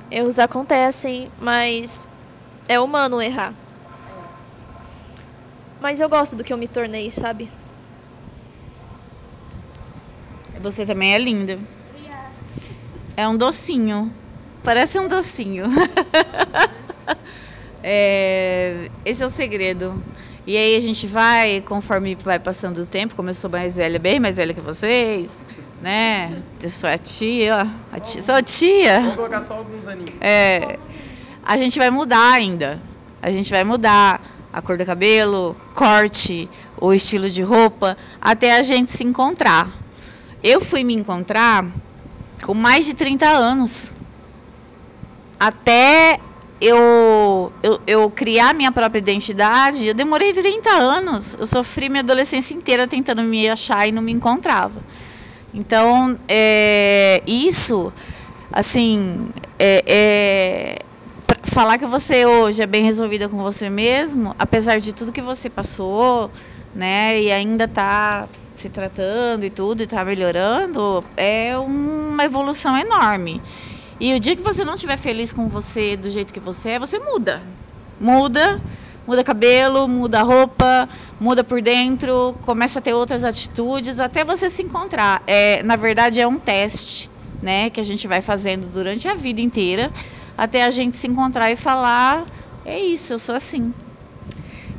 Erros 0.10 0.40
acontecem, 0.40 1.30
mas 1.42 2.08
é 2.66 2.80
humano 2.80 3.22
errar. 3.22 3.54
Mas 5.82 6.00
eu 6.00 6.08
gosto 6.08 6.38
do 6.38 6.46
que 6.46 6.54
eu 6.54 6.58
me 6.58 6.66
tornei, 6.66 7.12
sabe? 7.12 7.52
Você 10.62 10.86
também 10.86 11.14
é 11.14 11.18
linda. 11.18 11.60
É 13.18 13.28
um 13.28 13.36
docinho. 13.36 14.10
Parece 14.64 14.98
um 14.98 15.10
docinho. 15.10 15.66
é, 17.84 18.90
esse 19.04 19.22
é 19.22 19.26
o 19.26 19.30
segredo. 19.30 20.02
E 20.46 20.58
aí 20.58 20.76
a 20.76 20.80
gente 20.82 21.08
vai, 21.08 21.62
conforme 21.62 22.16
vai 22.16 22.38
passando 22.38 22.80
o 22.80 22.86
tempo, 22.86 23.16
como 23.16 23.30
eu 23.30 23.34
sou 23.34 23.50
mais 23.50 23.78
velha, 23.78 23.98
bem 23.98 24.20
mais 24.20 24.36
velha 24.36 24.54
que 24.54 24.60
vocês, 24.60 25.32
né? 25.82 26.38
Eu 26.62 26.70
sou 26.70 26.90
a 26.90 26.98
tia, 26.98 27.68
a 27.92 28.00
tia 28.00 28.22
sou 28.22 28.36
a 28.36 28.44
tia. 28.44 29.00
Vamos 29.00 29.16
colocar 29.16 29.42
só 29.44 29.54
alguns 29.56 29.88
aninhos. 29.88 30.12
É, 30.20 30.78
a 31.46 31.56
gente 31.56 31.80
vai 31.80 31.90
mudar 31.90 32.34
ainda. 32.34 32.82
A 33.22 33.32
gente 33.32 33.50
vai 33.52 33.64
mudar 33.64 34.22
a 34.52 34.62
cor 34.62 34.78
do 34.78 34.86
cabelo, 34.86 35.56
corte, 35.74 36.50
o 36.78 36.94
estilo 36.94 37.30
de 37.30 37.42
roupa, 37.42 37.98
até 38.22 38.58
a 38.58 38.64
gente 38.64 38.92
se 38.92 39.04
encontrar. 39.04 39.72
Eu 40.44 40.60
fui 40.60 40.84
me 40.84 40.94
encontrar 40.94 41.66
com 42.46 42.54
mais 42.54 42.86
de 42.86 42.94
30 42.94 43.26
anos. 43.26 43.94
Até 45.40 46.20
eu, 46.66 47.52
eu, 47.62 47.82
eu 47.86 48.10
criar 48.10 48.54
minha 48.54 48.72
própria 48.72 49.00
identidade, 49.00 49.86
eu 49.86 49.94
demorei 49.94 50.32
30 50.34 50.70
anos. 50.70 51.36
Eu 51.38 51.46
sofri 51.46 51.90
minha 51.90 52.02
adolescência 52.02 52.54
inteira 52.54 52.88
tentando 52.88 53.22
me 53.22 53.50
achar 53.50 53.88
e 53.88 53.92
não 53.92 54.02
me 54.02 54.14
encontrava. 54.14 54.82
Então, 55.54 56.18
é, 56.28 57.22
isso, 57.28 57.92
assim, 58.52 59.30
é, 59.60 59.84
é, 59.86 60.80
falar 61.44 61.78
que 61.78 61.86
você 61.86 62.26
hoje 62.26 62.64
é 62.64 62.66
bem 62.66 62.84
resolvida 62.84 63.28
com 63.28 63.38
você 63.38 63.70
mesmo, 63.70 64.34
apesar 64.40 64.80
de 64.80 64.94
tudo 64.94 65.12
que 65.12 65.22
você 65.22 65.50
passou, 65.50 66.32
né, 66.74 67.22
e 67.22 67.32
ainda 67.32 67.66
está 67.66 68.28
se 68.56 68.70
tratando 68.70 69.44
e 69.44 69.50
tudo, 69.50 69.82
e 69.82 69.84
está 69.84 70.04
melhorando, 70.04 71.04
é 71.18 71.56
uma 71.58 72.24
evolução 72.24 72.76
enorme. 72.78 73.42
E 74.00 74.14
o 74.16 74.20
dia 74.20 74.36
que 74.36 74.42
você 74.42 74.64
não 74.64 74.76
estiver 74.76 74.98
feliz 74.98 75.32
com 75.32 75.48
você 75.48 75.96
do 75.96 76.10
jeito 76.10 76.34
que 76.34 76.40
você 76.40 76.70
é, 76.70 76.80
você 76.80 77.00
muda. 77.00 77.42
Muda, 78.00 78.60
muda 79.08 79.24
cabelo, 79.24 79.88
muda 79.88 80.22
roupa, 80.22 80.90
muda 81.20 81.44
por 81.44 81.62
dentro, 81.62 82.36
começa 82.42 82.80
a 82.80 82.82
ter 82.82 82.94
outras 82.94 83.24
atitudes 83.24 84.00
até 84.00 84.24
você 84.26 84.50
se 84.50 84.64
encontrar. 84.64 85.24
É, 85.28 85.62
na 85.64 85.76
verdade, 85.76 86.20
é 86.20 86.28
um 86.28 86.40
teste, 86.40 87.10
né, 87.42 87.70
que 87.70 87.80
a 87.80 87.84
gente 87.84 88.08
vai 88.08 88.22
fazendo 88.22 88.68
durante 88.68 89.08
a 89.08 89.16
vida 89.16 89.42
inteira 89.42 89.92
até 90.38 90.64
a 90.64 90.72
gente 90.72 90.96
se 90.96 91.08
encontrar 91.08 91.52
e 91.52 91.56
falar: 91.56 92.26
é 92.66 92.80
isso, 92.80 93.14
eu 93.14 93.20
sou 93.20 93.36
assim. 93.36 93.74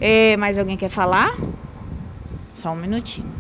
É, 0.00 0.36
mais 0.36 0.58
alguém 0.58 0.76
quer 0.76 0.88
falar? 0.88 1.32
Só 2.54 2.70
um 2.70 2.76
minutinho. 2.76 3.34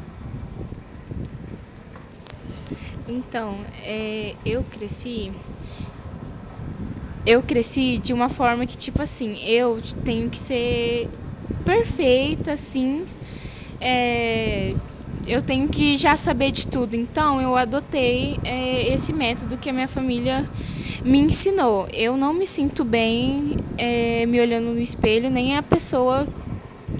Então, 3.06 3.66
é, 3.82 4.34
eu 4.46 4.64
cresci 4.64 5.32
eu 7.26 7.42
cresci 7.42 7.98
de 7.98 8.12
uma 8.12 8.28
forma 8.28 8.66
que, 8.66 8.76
tipo 8.76 9.02
assim, 9.02 9.38
eu 9.44 9.80
tenho 10.04 10.30
que 10.30 10.38
ser 10.38 11.10
perfeita, 11.64 12.52
assim. 12.52 13.06
É, 13.80 14.76
eu 15.26 15.42
tenho 15.42 15.68
que 15.68 15.96
já 15.96 16.16
saber 16.16 16.52
de 16.52 16.66
tudo. 16.66 16.94
Então, 16.96 17.40
eu 17.40 17.56
adotei 17.56 18.40
é, 18.44 18.88
esse 18.88 19.12
método 19.12 19.58
que 19.58 19.70
a 19.70 19.72
minha 19.72 19.88
família 19.88 20.46
me 21.04 21.18
ensinou. 21.18 21.88
Eu 21.92 22.16
não 22.16 22.32
me 22.34 22.46
sinto 22.46 22.84
bem 22.84 23.56
é, 23.76 24.26
me 24.26 24.40
olhando 24.40 24.72
no 24.72 24.80
espelho, 24.80 25.30
nem 25.30 25.56
a 25.56 25.62
pessoa 25.62 26.28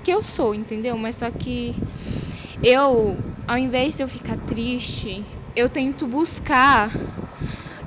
que 0.03 0.13
eu 0.13 0.23
sou, 0.23 0.55
entendeu? 0.55 0.97
Mas 0.99 1.17
só 1.17 1.31
que 1.31 1.83
eu, 2.63 3.23
ao 3.47 3.59
invés 3.59 3.97
de 3.97 4.03
eu 4.03 4.09
ficar 4.09 4.37
triste, 4.37 5.29
eu 5.55 5.69
tento 5.69 6.07
buscar 6.07 6.91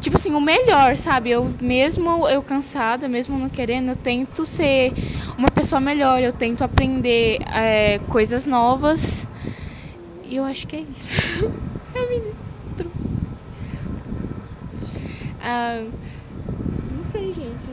tipo 0.07 0.15
assim, 0.15 0.31
o 0.33 0.39
melhor, 0.39 0.95
sabe? 0.95 1.31
Eu 1.31 1.53
mesmo 1.61 2.29
eu 2.29 2.41
cansada, 2.41 3.09
mesmo 3.09 3.37
não 3.37 3.49
querendo, 3.49 3.89
eu 3.89 3.95
tento 3.95 4.45
ser 4.45 4.93
uma 5.37 5.49
pessoa 5.49 5.81
melhor, 5.81 6.21
eu 6.23 6.31
tento 6.31 6.63
aprender 6.63 7.39
é, 7.53 7.99
coisas 8.07 8.45
novas. 8.45 9.27
E 10.23 10.37
eu 10.37 10.45
acho 10.45 10.65
que 10.65 10.77
é 10.77 10.79
isso. 10.79 11.43
é 11.93 12.09
ministro. 12.09 12.91
Ah, 15.41 15.85
não 16.89 17.03
sei, 17.03 17.33
gente. 17.33 17.69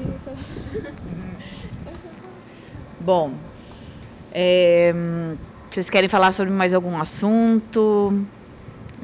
Bom, 2.98 3.38
é, 4.32 4.92
vocês 5.70 5.88
querem 5.88 6.08
falar 6.08 6.32
sobre 6.32 6.52
mais 6.52 6.74
algum 6.74 6.98
assunto? 6.98 8.26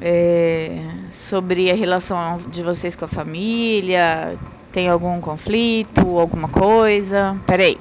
É, 0.03 0.81
sobre 1.11 1.69
a 1.69 1.75
relação 1.75 2.37
de 2.49 2.63
vocês 2.63 2.95
com 2.95 3.05
a 3.05 3.07
família? 3.07 4.35
Tem 4.71 4.89
algum 4.89 5.21
conflito, 5.21 6.17
alguma 6.17 6.47
coisa? 6.47 7.39
Peraí, 7.45 7.77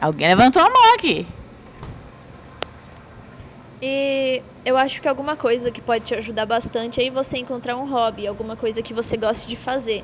alguém 0.00 0.28
levantou 0.28 0.62
a 0.62 0.70
mão 0.70 0.94
aqui. 0.94 1.26
E 3.82 4.42
eu 4.64 4.78
acho 4.78 5.02
que 5.02 5.08
alguma 5.08 5.36
coisa 5.36 5.70
que 5.70 5.82
pode 5.82 6.06
te 6.06 6.14
ajudar 6.14 6.46
bastante 6.46 7.02
é 7.02 7.10
você 7.10 7.36
encontrar 7.36 7.76
um 7.76 7.86
hobby, 7.86 8.26
alguma 8.26 8.56
coisa 8.56 8.82
que 8.82 8.94
você 8.94 9.18
goste 9.18 9.46
de 9.48 9.56
fazer, 9.56 10.02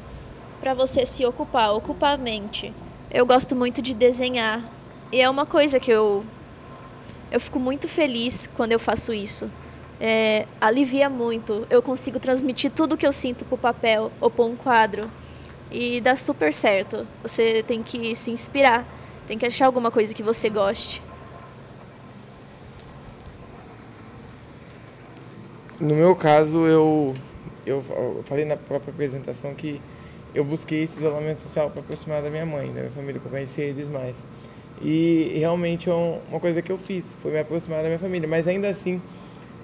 para 0.61 0.75
você 0.75 1.07
se 1.07 1.25
ocupar, 1.25 1.73
ocupar 1.73 2.15
a 2.15 2.19
mente. 2.19 2.75
Eu 3.11 3.25
gosto 3.25 3.57
muito 3.57 3.81
de 3.81 3.95
desenhar 3.95 4.63
e 5.11 5.21
é 5.21 5.31
uma 5.31 5.47
coisa 5.47 5.81
que 5.81 5.91
eu 5.91 6.27
eu 7.31 7.41
fico 7.41 7.59
muito 7.59 7.89
feliz 7.89 8.47
quando 8.55 8.73
eu 8.73 8.79
faço 8.79 9.15
isso 9.15 9.51
é, 10.01 10.47
alivia 10.61 11.09
muito. 11.09 11.67
Eu 11.71 11.83
consigo 11.83 12.19
transmitir 12.19 12.71
tudo 12.71 12.97
que 12.97 13.07
eu 13.07 13.13
sinto 13.13 13.45
pro 13.45 13.57
papel 13.57 14.13
ou 14.21 14.31
para 14.31 14.45
um 14.45 14.57
quadro. 14.57 15.11
E 15.71 16.01
dá 16.01 16.17
super 16.17 16.53
certo. 16.53 17.07
Você 17.23 17.63
tem 17.63 17.83
que 17.83 18.15
se 18.15 18.31
inspirar, 18.31 18.87
tem 19.27 19.39
que 19.39 19.47
achar 19.47 19.67
alguma 19.67 19.91
coisa 19.91 20.15
que 20.15 20.23
você 20.23 20.49
goste. 20.49 21.03
No 25.81 25.97
meu 25.97 26.15
caso, 26.15 26.65
eu, 26.67 27.15
eu, 27.67 27.83
falei 28.25 28.45
na 28.45 28.57
própria 28.57 28.93
apresentação 28.93 29.55
que 29.55 29.81
eu 30.33 30.45
busquei 30.45 30.85
esse 30.85 30.99
isolamento 30.99 31.43
social 31.43 31.69
para 31.71 31.81
aproximar 31.81 32.23
da 32.23 32.31
minha 32.31 32.47
mãe, 32.47 32.69
da 32.69 32.81
minha 32.81 32.93
família, 32.93 33.21
para 33.21 33.31
conhecer 33.31 33.63
eles 33.63 33.89
mais. 33.89 34.15
E 34.81 35.33
realmente 35.37 35.89
é 35.89 35.93
uma 35.93 36.39
coisa 36.41 36.63
que 36.63 36.71
eu 36.71 36.79
fiz, 36.79 37.13
foi 37.21 37.33
me 37.33 37.39
aproximar 37.39 37.83
da 37.83 37.89
minha 37.89 37.99
família. 37.99 38.29
Mas 38.29 38.47
ainda 38.47 38.69
assim, 38.69 39.01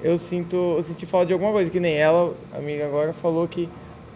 eu 0.02 0.18
sinto, 0.18 0.56
eu 0.76 0.82
senti 0.82 1.06
falta 1.06 1.26
de 1.26 1.32
alguma 1.32 1.52
coisa, 1.52 1.70
que 1.70 1.80
nem 1.80 1.94
ela, 1.94 2.34
amiga 2.56 2.86
agora, 2.86 3.12
falou 3.12 3.46
que 3.46 3.68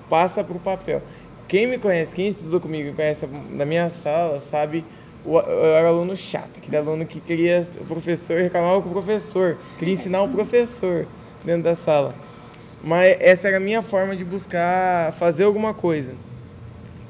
passa 0.09 0.43
pro 0.43 0.59
papel. 0.59 1.03
Quem 1.47 1.67
me 1.67 1.79
conhece, 1.79 2.15
quem 2.15 2.29
estudou 2.29 2.61
comigo 2.61 2.95
conhece 2.95 3.27
na 3.51 3.65
minha 3.65 3.91
sala, 3.91 4.41
sabe, 4.41 4.85
eu 5.25 5.75
era 5.75 5.89
aluno 5.89 6.17
chato, 6.17 6.59
aquele 6.59 6.77
aluno 6.77 7.07
que 7.07 7.21
queria 7.21 7.67
o 7.81 7.85
professor, 7.85 8.41
reclamava 8.41 8.81
com 8.81 8.89
o 8.89 8.93
professor, 8.93 9.59
queria 9.79 9.95
ensinar 9.95 10.23
o 10.23 10.29
professor 10.29 11.07
dentro 11.45 11.63
da 11.63 11.77
sala. 11.77 12.15
Mas 12.83 13.17
essa 13.21 13.49
era 13.49 13.57
a 13.57 13.61
minha 13.61 13.81
forma 13.83 14.15
de 14.15 14.25
buscar 14.25 15.13
fazer 15.15 15.45
alguma 15.45 15.73
coisa, 15.73 16.13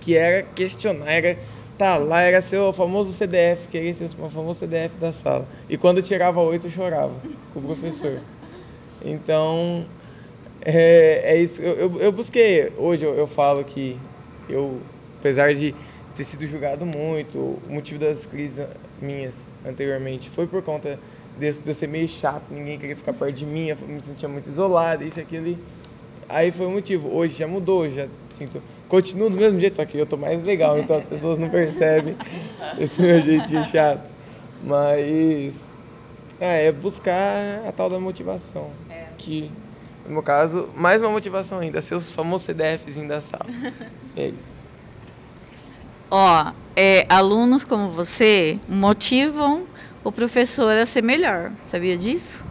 que 0.01 0.17
era 0.17 0.43
questionar, 0.43 1.11
era 1.11 1.39
tá 1.77 1.97
lá, 1.97 2.23
era 2.23 2.41
ser 2.41 2.59
o 2.59 2.73
famoso 2.73 3.13
CDF, 3.13 3.69
queria 3.69 3.93
ser 3.93 4.05
o 4.05 4.31
famoso 4.31 4.61
CDF 4.61 4.97
da 4.99 5.13
sala. 5.13 5.49
E 5.69 5.77
quando 5.77 6.01
tirava 6.03 6.41
oito, 6.41 6.67
eu 6.67 6.71
chorava 6.71 7.15
com 7.53 7.59
o 7.61 7.63
professor. 7.63 8.21
Então, 9.03 9.87
é, 10.65 11.21
é 11.25 11.37
isso. 11.37 11.61
Eu, 11.61 11.75
eu, 11.75 12.01
eu, 12.01 12.13
busquei, 12.13 12.73
hoje 12.77 13.05
eu, 13.05 13.15
eu 13.15 13.27
falo 13.27 13.65
que 13.65 13.99
eu, 14.49 14.81
apesar 15.21 15.53
de 15.55 15.75
ter 16.15 16.25
sido 16.25 16.47
julgado 16.47 16.87
muito, 16.87 17.39
o 17.39 17.63
motivo 17.69 18.01
das 18.01 18.25
crises 18.25 18.67
minhas 19.01 19.35
anteriormente 19.67 20.31
foi 20.31 20.47
por 20.47 20.63
conta 20.63 20.99
desse, 21.39 21.63
de 21.63 21.71
eu 21.71 21.75
ser 21.75 21.89
meio 21.89 22.09
chato, 22.09 22.45
ninguém 22.51 22.79
queria 22.79 22.95
ficar 22.95 23.13
perto 23.13 23.35
de 23.35 23.45
mim, 23.45 23.69
eu 23.69 23.77
me 23.89 24.01
sentia 24.01 24.29
muito 24.29 24.49
isolado, 24.49 25.05
isso 25.05 25.19
e 25.19 25.23
aquilo. 25.23 25.59
Aí 26.29 26.51
foi 26.51 26.67
o 26.67 26.71
motivo. 26.71 27.15
Hoje 27.15 27.35
já 27.37 27.47
mudou, 27.47 27.89
já 27.91 28.07
sinto. 28.27 28.63
Continuo 28.89 29.29
do 29.29 29.37
mesmo 29.37 29.59
jeito, 29.61 29.77
só 29.77 29.85
que 29.85 29.99
eu 29.99 30.07
tô 30.07 30.17
mais 30.17 30.43
legal, 30.43 30.79
então 30.79 30.97
as 30.97 31.07
pessoas 31.07 31.39
não 31.39 31.49
percebem 31.49 32.17
esse 32.79 33.01
meu 33.01 33.21
jeitinho 33.21 33.65
chato. 33.65 34.09
Mas 34.63 35.65
é, 36.41 36.67
é 36.67 36.73
buscar 36.73 37.67
a 37.67 37.73
tal 37.73 37.91
da 37.91 37.99
motivação. 37.99 38.71
Que, 39.25 39.51
no 40.05 40.13
meu 40.13 40.23
caso, 40.23 40.69
mais 40.77 41.01
uma 41.01 41.11
motivação 41.11 41.59
ainda, 41.59 41.81
ser 41.81 41.95
os 41.95 42.13
famosos 42.13 42.45
CDFs 42.45 42.97
da 43.09 43.23
sala. 43.23 43.47
é 44.15 44.27
isso. 44.27 44.67
Ó, 46.11 46.53
é, 46.77 47.07
alunos 47.09 47.65
como 47.65 47.91
você 47.91 48.59
motivam 48.69 49.67
o 50.05 50.13
professor 50.13 50.77
a 50.77 50.85
ser 50.85 51.03
melhor. 51.03 51.51
Sabia 51.65 51.97
disso? 51.97 52.45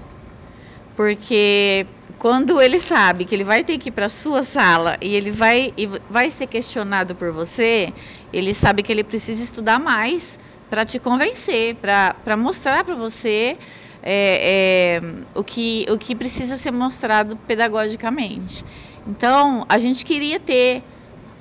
Porque 0.95 1.86
quando 2.17 2.59
ele 2.59 2.79
sabe 2.79 3.25
que 3.25 3.36
ele 3.36 3.43
vai 3.43 3.63
ter 3.63 3.77
que 3.77 3.89
ir 3.89 3.91
para 3.91 4.09
sua 4.09 4.41
sala 4.41 4.97
e 4.99 5.15
ele 5.15 5.29
vai, 5.29 5.71
e 5.77 5.88
vai 6.09 6.31
ser 6.31 6.47
questionado 6.47 7.13
por 7.13 7.31
você, 7.31 7.93
ele 8.33 8.51
sabe 8.51 8.81
que 8.81 8.91
ele 8.91 9.03
precisa 9.03 9.43
estudar 9.43 9.79
mais 9.79 10.39
para 10.71 10.83
te 10.83 10.97
convencer, 10.97 11.75
para 11.75 12.36
mostrar 12.36 12.83
para 12.83 12.95
você 12.95 13.59
é, 14.04 15.00
é, 15.02 15.02
o, 15.34 15.44
que, 15.44 15.86
o 15.89 15.98
que 15.98 16.13
precisa 16.13 16.58
ser 16.58 16.72
mostrado 16.72 17.38
pedagogicamente. 17.48 18.63
Então, 19.08 19.66
a 19.70 19.78
gente 19.78 20.06
queria 20.06 20.39
ter 20.39 20.84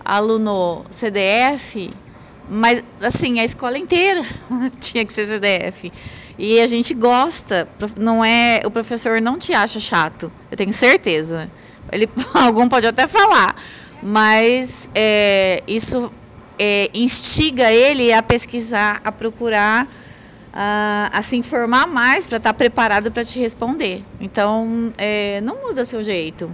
aluno 0.04 0.84
CDF, 0.90 1.90
mas 2.48 2.82
assim, 3.00 3.40
a 3.40 3.44
escola 3.44 3.76
inteira 3.76 4.22
tinha 4.80 5.04
que 5.04 5.12
ser 5.12 5.26
CDF. 5.26 5.92
E 6.38 6.60
a 6.60 6.66
gente 6.66 6.94
gosta, 6.94 7.68
não 7.96 8.24
é, 8.24 8.62
o 8.64 8.70
professor 8.70 9.20
não 9.20 9.38
te 9.38 9.52
acha 9.52 9.78
chato, 9.78 10.32
eu 10.50 10.56
tenho 10.56 10.72
certeza. 10.72 11.50
Ele, 11.90 12.08
algum 12.32 12.68
pode 12.68 12.86
até 12.86 13.06
falar, 13.06 13.56
mas 14.02 14.88
é, 14.94 15.62
isso 15.66 16.10
é, 16.58 16.90
instiga 16.94 17.70
ele 17.70 18.12
a 18.12 18.22
pesquisar, 18.22 19.00
a 19.04 19.12
procurar, 19.12 19.86
a, 20.52 21.10
a 21.12 21.22
se 21.22 21.36
informar 21.36 21.86
mais 21.86 22.26
para 22.26 22.38
estar 22.38 22.52
preparado 22.52 23.10
para 23.10 23.24
te 23.24 23.38
responder. 23.40 24.02
Então, 24.20 24.92
é, 24.98 25.40
não 25.40 25.66
muda 25.66 25.84
seu 25.84 26.02
jeito, 26.02 26.50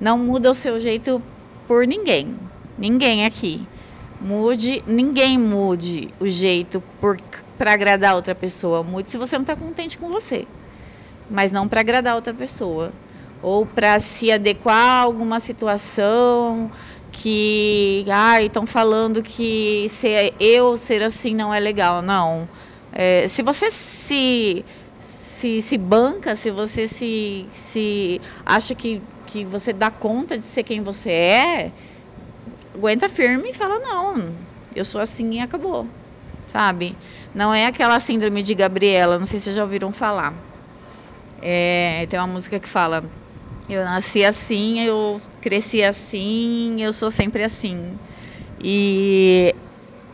não 0.00 0.16
muda 0.18 0.50
o 0.50 0.54
seu 0.54 0.78
jeito 0.78 1.20
por 1.66 1.86
ninguém, 1.86 2.36
ninguém 2.78 3.26
aqui. 3.26 3.66
Mude, 4.20 4.84
ninguém 4.86 5.36
mude 5.36 6.08
o 6.20 6.28
jeito 6.28 6.80
para 7.58 7.72
agradar 7.72 8.14
outra 8.14 8.36
pessoa. 8.36 8.84
Mude 8.84 9.10
se 9.10 9.18
você 9.18 9.34
não 9.36 9.42
está 9.42 9.56
contente 9.56 9.98
com 9.98 10.08
você, 10.08 10.46
mas 11.28 11.50
não 11.50 11.66
para 11.66 11.80
agradar 11.80 12.14
outra 12.14 12.32
pessoa 12.32 12.92
ou 13.42 13.66
para 13.66 13.98
se 13.98 14.30
adequar 14.30 14.76
a 14.76 15.00
alguma 15.00 15.40
situação 15.40 16.70
que 17.10 18.06
ah, 18.10 18.40
estão 18.40 18.64
falando 18.64 19.22
que 19.22 19.86
ser 19.90 20.32
eu 20.38 20.76
ser 20.76 21.02
assim 21.02 21.34
não 21.34 21.52
é 21.52 21.58
legal. 21.58 22.00
Não. 22.00 22.48
É, 22.92 23.26
se 23.26 23.42
você 23.42 23.70
se, 23.70 24.64
se, 24.98 25.62
se 25.62 25.78
banca, 25.78 26.36
se 26.36 26.50
você 26.50 26.86
se, 26.86 27.48
se 27.52 28.20
acha 28.44 28.74
que, 28.74 29.02
que 29.26 29.44
você 29.44 29.72
dá 29.72 29.90
conta 29.90 30.36
de 30.36 30.44
ser 30.44 30.62
quem 30.62 30.82
você 30.82 31.10
é, 31.10 31.72
aguenta 32.74 33.08
firme 33.08 33.50
e 33.50 33.54
fala, 33.54 33.78
não, 33.78 34.36
eu 34.74 34.84
sou 34.84 35.00
assim 35.00 35.36
e 35.36 35.40
acabou. 35.40 35.88
Sabe? 36.46 36.98
Não 37.34 37.54
é 37.54 37.66
aquela 37.66 37.98
síndrome 37.98 38.42
de 38.42 38.54
Gabriela, 38.54 39.18
não 39.18 39.24
sei 39.24 39.38
se 39.38 39.44
vocês 39.44 39.56
já 39.56 39.62
ouviram 39.62 39.90
falar. 39.90 40.34
É, 41.40 42.06
tem 42.10 42.18
uma 42.20 42.26
música 42.26 42.60
que 42.60 42.68
fala 42.68 43.02
eu 43.68 43.84
nasci 43.84 44.24
assim, 44.24 44.80
eu 44.80 45.16
cresci 45.40 45.82
assim, 45.82 46.82
eu 46.82 46.92
sou 46.92 47.10
sempre 47.10 47.44
assim. 47.44 47.98
E 48.60 49.54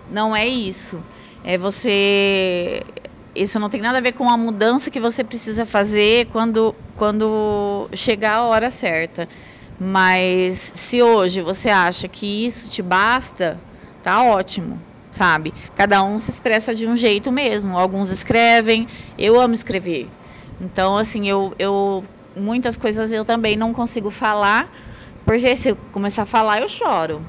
não 0.09 0.35
é 0.35 0.47
isso. 0.47 1.03
É 1.45 1.57
você. 1.57 2.83
Isso 3.35 3.59
não 3.59 3.71
tem 3.71 3.81
nada 3.81 3.99
a 3.99 4.01
ver 4.01 4.13
com 4.13 4.29
a 4.29 4.37
mudança 4.37 4.91
que 4.91 4.99
você 4.99 5.23
precisa 5.23 5.65
fazer 5.65 6.27
quando, 6.27 6.75
quando 6.97 7.89
chegar 7.95 8.37
a 8.37 8.45
hora 8.45 8.71
certa. 8.71 9.29
Mas 9.79 10.73
se 10.75 11.03
hoje 11.03 11.41
você 11.41 11.71
acha 11.71 12.09
que 12.09 12.47
isso 12.47 12.69
te 12.69 12.83
basta, 12.83 13.63
tá 14.03 14.25
ótimo, 14.25 14.83
sabe? 15.13 15.55
Cada 15.77 16.03
um 16.03 16.19
se 16.19 16.31
expressa 16.31 16.75
de 16.75 16.87
um 16.87 16.97
jeito 16.97 17.31
mesmo. 17.31 17.79
Alguns 17.79 18.11
escrevem, 18.11 18.89
eu 19.17 19.41
amo 19.41 19.55
escrever. 19.55 20.11
Então, 20.61 20.97
assim, 20.97 21.29
eu, 21.29 21.55
eu 21.61 22.05
muitas 22.35 22.77
coisas 22.77 23.13
eu 23.13 23.25
também 23.25 23.57
não 23.57 23.73
consigo 23.73 24.11
falar, 24.11 24.69
porque 25.25 25.55
se 25.55 25.71
eu 25.71 25.77
começar 25.93 26.23
a 26.23 26.27
falar 26.27 26.61
eu 26.61 26.69
choro. 26.69 27.25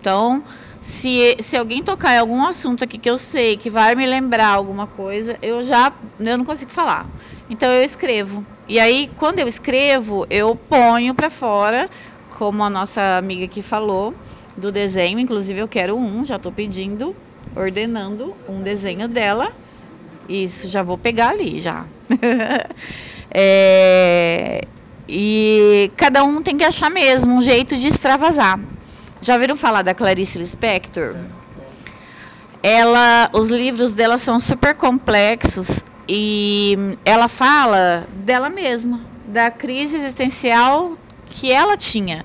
Então, 0.00 0.42
se, 0.80 1.36
se 1.40 1.56
alguém 1.56 1.82
tocar 1.82 2.14
em 2.14 2.18
algum 2.18 2.42
assunto 2.44 2.84
aqui 2.84 2.98
que 2.98 3.10
eu 3.10 3.18
sei 3.18 3.56
que 3.56 3.68
vai 3.68 3.94
me 3.94 4.06
lembrar 4.06 4.48
alguma 4.48 4.86
coisa, 4.86 5.38
eu 5.42 5.62
já 5.62 5.92
eu 6.18 6.38
não 6.38 6.44
consigo 6.44 6.70
falar. 6.70 7.10
Então 7.48 7.70
eu 7.70 7.84
escrevo. 7.84 8.46
E 8.66 8.78
aí 8.80 9.10
quando 9.16 9.40
eu 9.40 9.48
escrevo, 9.48 10.26
eu 10.30 10.56
ponho 10.56 11.14
para 11.14 11.28
fora, 11.28 11.88
como 12.28 12.62
a 12.62 12.70
nossa 12.70 13.18
amiga 13.18 13.44
aqui 13.44 13.62
falou, 13.62 14.14
do 14.56 14.72
desenho, 14.72 15.18
inclusive 15.18 15.60
eu 15.60 15.68
quero 15.68 15.96
um, 15.96 16.24
já 16.24 16.36
estou 16.36 16.52
pedindo, 16.52 17.14
ordenando 17.54 18.34
um 18.48 18.62
desenho 18.62 19.06
dela. 19.08 19.46
Isso, 20.28 20.68
já 20.68 20.82
vou 20.82 20.96
pegar 20.98 21.30
ali 21.30 21.60
já. 21.60 21.86
É, 23.32 24.62
e 25.08 25.92
cada 25.96 26.24
um 26.24 26.42
tem 26.42 26.56
que 26.56 26.64
achar 26.64 26.90
mesmo 26.90 27.32
um 27.32 27.40
jeito 27.40 27.76
de 27.76 27.86
extravasar. 27.86 28.58
Já 29.20 29.34
ouviram 29.34 29.56
falar 29.56 29.82
da 29.82 29.94
Clarice 29.94 30.38
Lispector? 30.38 31.14
Ela, 32.62 33.30
os 33.32 33.50
livros 33.50 33.92
dela 33.92 34.16
são 34.16 34.40
super 34.40 34.74
complexos 34.74 35.82
e 36.08 36.96
ela 37.04 37.28
fala 37.28 38.06
dela 38.10 38.48
mesma, 38.48 39.00
da 39.26 39.50
crise 39.50 39.96
existencial 39.96 40.96
que 41.28 41.52
ela 41.52 41.76
tinha. 41.76 42.24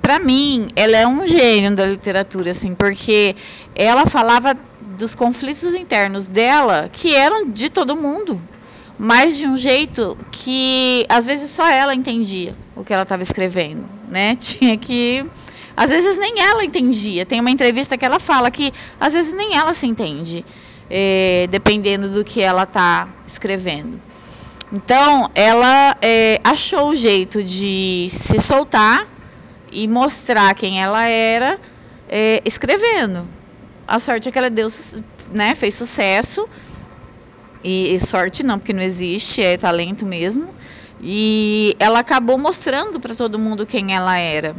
Para 0.00 0.18
mim, 0.18 0.68
ela 0.74 0.96
é 0.96 1.06
um 1.06 1.26
gênio 1.26 1.74
da 1.74 1.84
literatura, 1.84 2.50
assim, 2.50 2.74
porque 2.74 3.36
ela 3.74 4.06
falava 4.06 4.56
dos 4.80 5.14
conflitos 5.14 5.74
internos 5.74 6.26
dela 6.26 6.88
que 6.90 7.14
eram 7.14 7.50
de 7.50 7.68
todo 7.68 7.94
mundo 7.94 8.40
mas 8.98 9.36
de 9.36 9.46
um 9.46 9.56
jeito 9.56 10.16
que 10.30 11.04
às 11.08 11.26
vezes 11.26 11.50
só 11.50 11.68
ela 11.68 11.94
entendia 11.94 12.54
o 12.74 12.82
que 12.82 12.92
ela 12.92 13.02
estava 13.02 13.22
escrevendo, 13.22 13.84
né? 14.08 14.34
Tinha 14.40 14.76
que 14.76 15.24
às 15.76 15.90
vezes 15.90 16.16
nem 16.16 16.40
ela 16.40 16.64
entendia. 16.64 17.26
Tem 17.26 17.38
uma 17.40 17.50
entrevista 17.50 17.98
que 17.98 18.04
ela 18.04 18.18
fala 18.18 18.50
que 18.50 18.72
às 18.98 19.12
vezes 19.12 19.34
nem 19.34 19.56
ela 19.56 19.74
se 19.74 19.86
entende, 19.86 20.44
é, 20.88 21.46
dependendo 21.50 22.08
do 22.08 22.24
que 22.24 22.40
ela 22.40 22.62
está 22.62 23.08
escrevendo. 23.26 24.00
Então, 24.72 25.30
ela 25.34 25.96
é, 26.00 26.40
achou 26.42 26.88
o 26.88 26.96
jeito 26.96 27.42
de 27.44 28.08
se 28.10 28.40
soltar 28.40 29.06
e 29.70 29.86
mostrar 29.86 30.54
quem 30.54 30.82
ela 30.82 31.06
era 31.06 31.60
é, 32.08 32.42
escrevendo. 32.44 33.26
A 33.86 34.00
sorte 34.00 34.28
é 34.28 34.32
que 34.32 34.38
ela 34.38 34.50
deu, 34.50 34.66
né, 35.30 35.54
fez 35.54 35.74
sucesso 35.74 36.48
e, 37.62 37.94
e 37.94 38.00
sorte 38.00 38.42
não, 38.42 38.58
porque 38.58 38.72
não 38.72 38.82
existe, 38.82 39.42
é 39.42 39.56
talento 39.56 40.04
mesmo. 40.04 40.48
E 41.00 41.76
ela 41.78 42.00
acabou 42.00 42.38
mostrando 42.38 42.98
para 42.98 43.14
todo 43.14 43.38
mundo 43.38 43.66
quem 43.66 43.94
ela 43.94 44.18
era. 44.18 44.56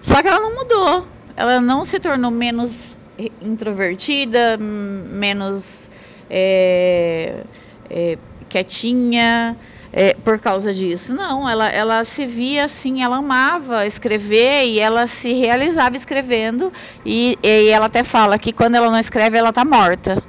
Só 0.00 0.22
que 0.22 0.28
ela 0.28 0.40
não 0.40 0.54
mudou. 0.54 1.06
Ela 1.36 1.60
não 1.60 1.84
se 1.84 2.00
tornou 2.00 2.30
menos 2.30 2.96
introvertida, 3.40 4.56
menos 4.58 5.90
é, 6.30 7.42
é, 7.90 8.18
quietinha 8.48 9.56
é, 9.92 10.14
por 10.14 10.38
causa 10.38 10.72
disso. 10.72 11.14
Não, 11.14 11.48
ela, 11.48 11.68
ela 11.68 12.04
se 12.04 12.26
via 12.26 12.64
assim, 12.64 13.02
ela 13.02 13.16
amava 13.16 13.86
escrever 13.86 14.64
e 14.64 14.80
ela 14.80 15.06
se 15.06 15.32
realizava 15.32 15.96
escrevendo. 15.96 16.72
E, 17.04 17.38
e 17.42 17.68
ela 17.68 17.86
até 17.86 18.04
fala 18.04 18.38
que 18.38 18.52
quando 18.52 18.76
ela 18.76 18.90
não 18.90 18.98
escreve, 18.98 19.36
ela 19.36 19.50
está 19.50 19.64
morta, 19.64 20.22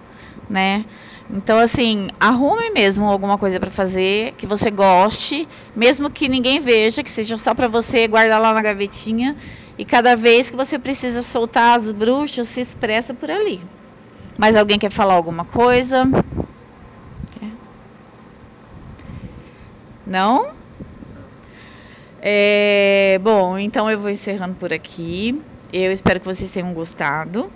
né? 0.50 0.86
Então, 1.32 1.60
assim, 1.60 2.08
arrume 2.20 2.72
mesmo 2.72 3.06
alguma 3.06 3.38
coisa 3.38 3.60
para 3.60 3.70
fazer 3.70 4.34
que 4.34 4.48
você 4.48 4.72
goste, 4.72 5.48
mesmo 5.76 6.10
que 6.10 6.28
ninguém 6.28 6.60
veja, 6.60 7.04
que 7.04 7.12
seja 7.12 7.38
só 7.38 7.54
para 7.54 7.68
você 7.68 8.08
guardar 8.08 8.42
lá 8.42 8.52
na 8.52 8.62
gavetinha. 8.62 9.36
E 9.78 9.86
cada 9.86 10.16
vez 10.16 10.50
que 10.50 10.58
você 10.58 10.80
precisa 10.80 11.22
soltar 11.22 11.78
as 11.78 11.92
bruxas, 11.92 12.50
se 12.50 12.62
expressa 12.62 13.14
por 13.14 13.30
ali. 13.30 13.64
Mas 14.40 14.56
alguém 14.56 14.80
quer 14.80 14.90
falar 14.90 15.14
alguma 15.14 15.46
coisa? 15.46 16.06
Não? 20.06 20.44
É, 22.22 23.20
bom, 23.22 23.58
então 23.58 23.90
eu 23.90 24.00
vou 24.00 24.10
encerrando 24.10 24.56
por 24.56 24.74
aqui. 24.74 25.42
Eu 25.72 25.92
espero 25.92 26.20
que 26.20 26.26
vocês 26.26 26.52
tenham 26.52 26.74
gostado. 26.74 27.52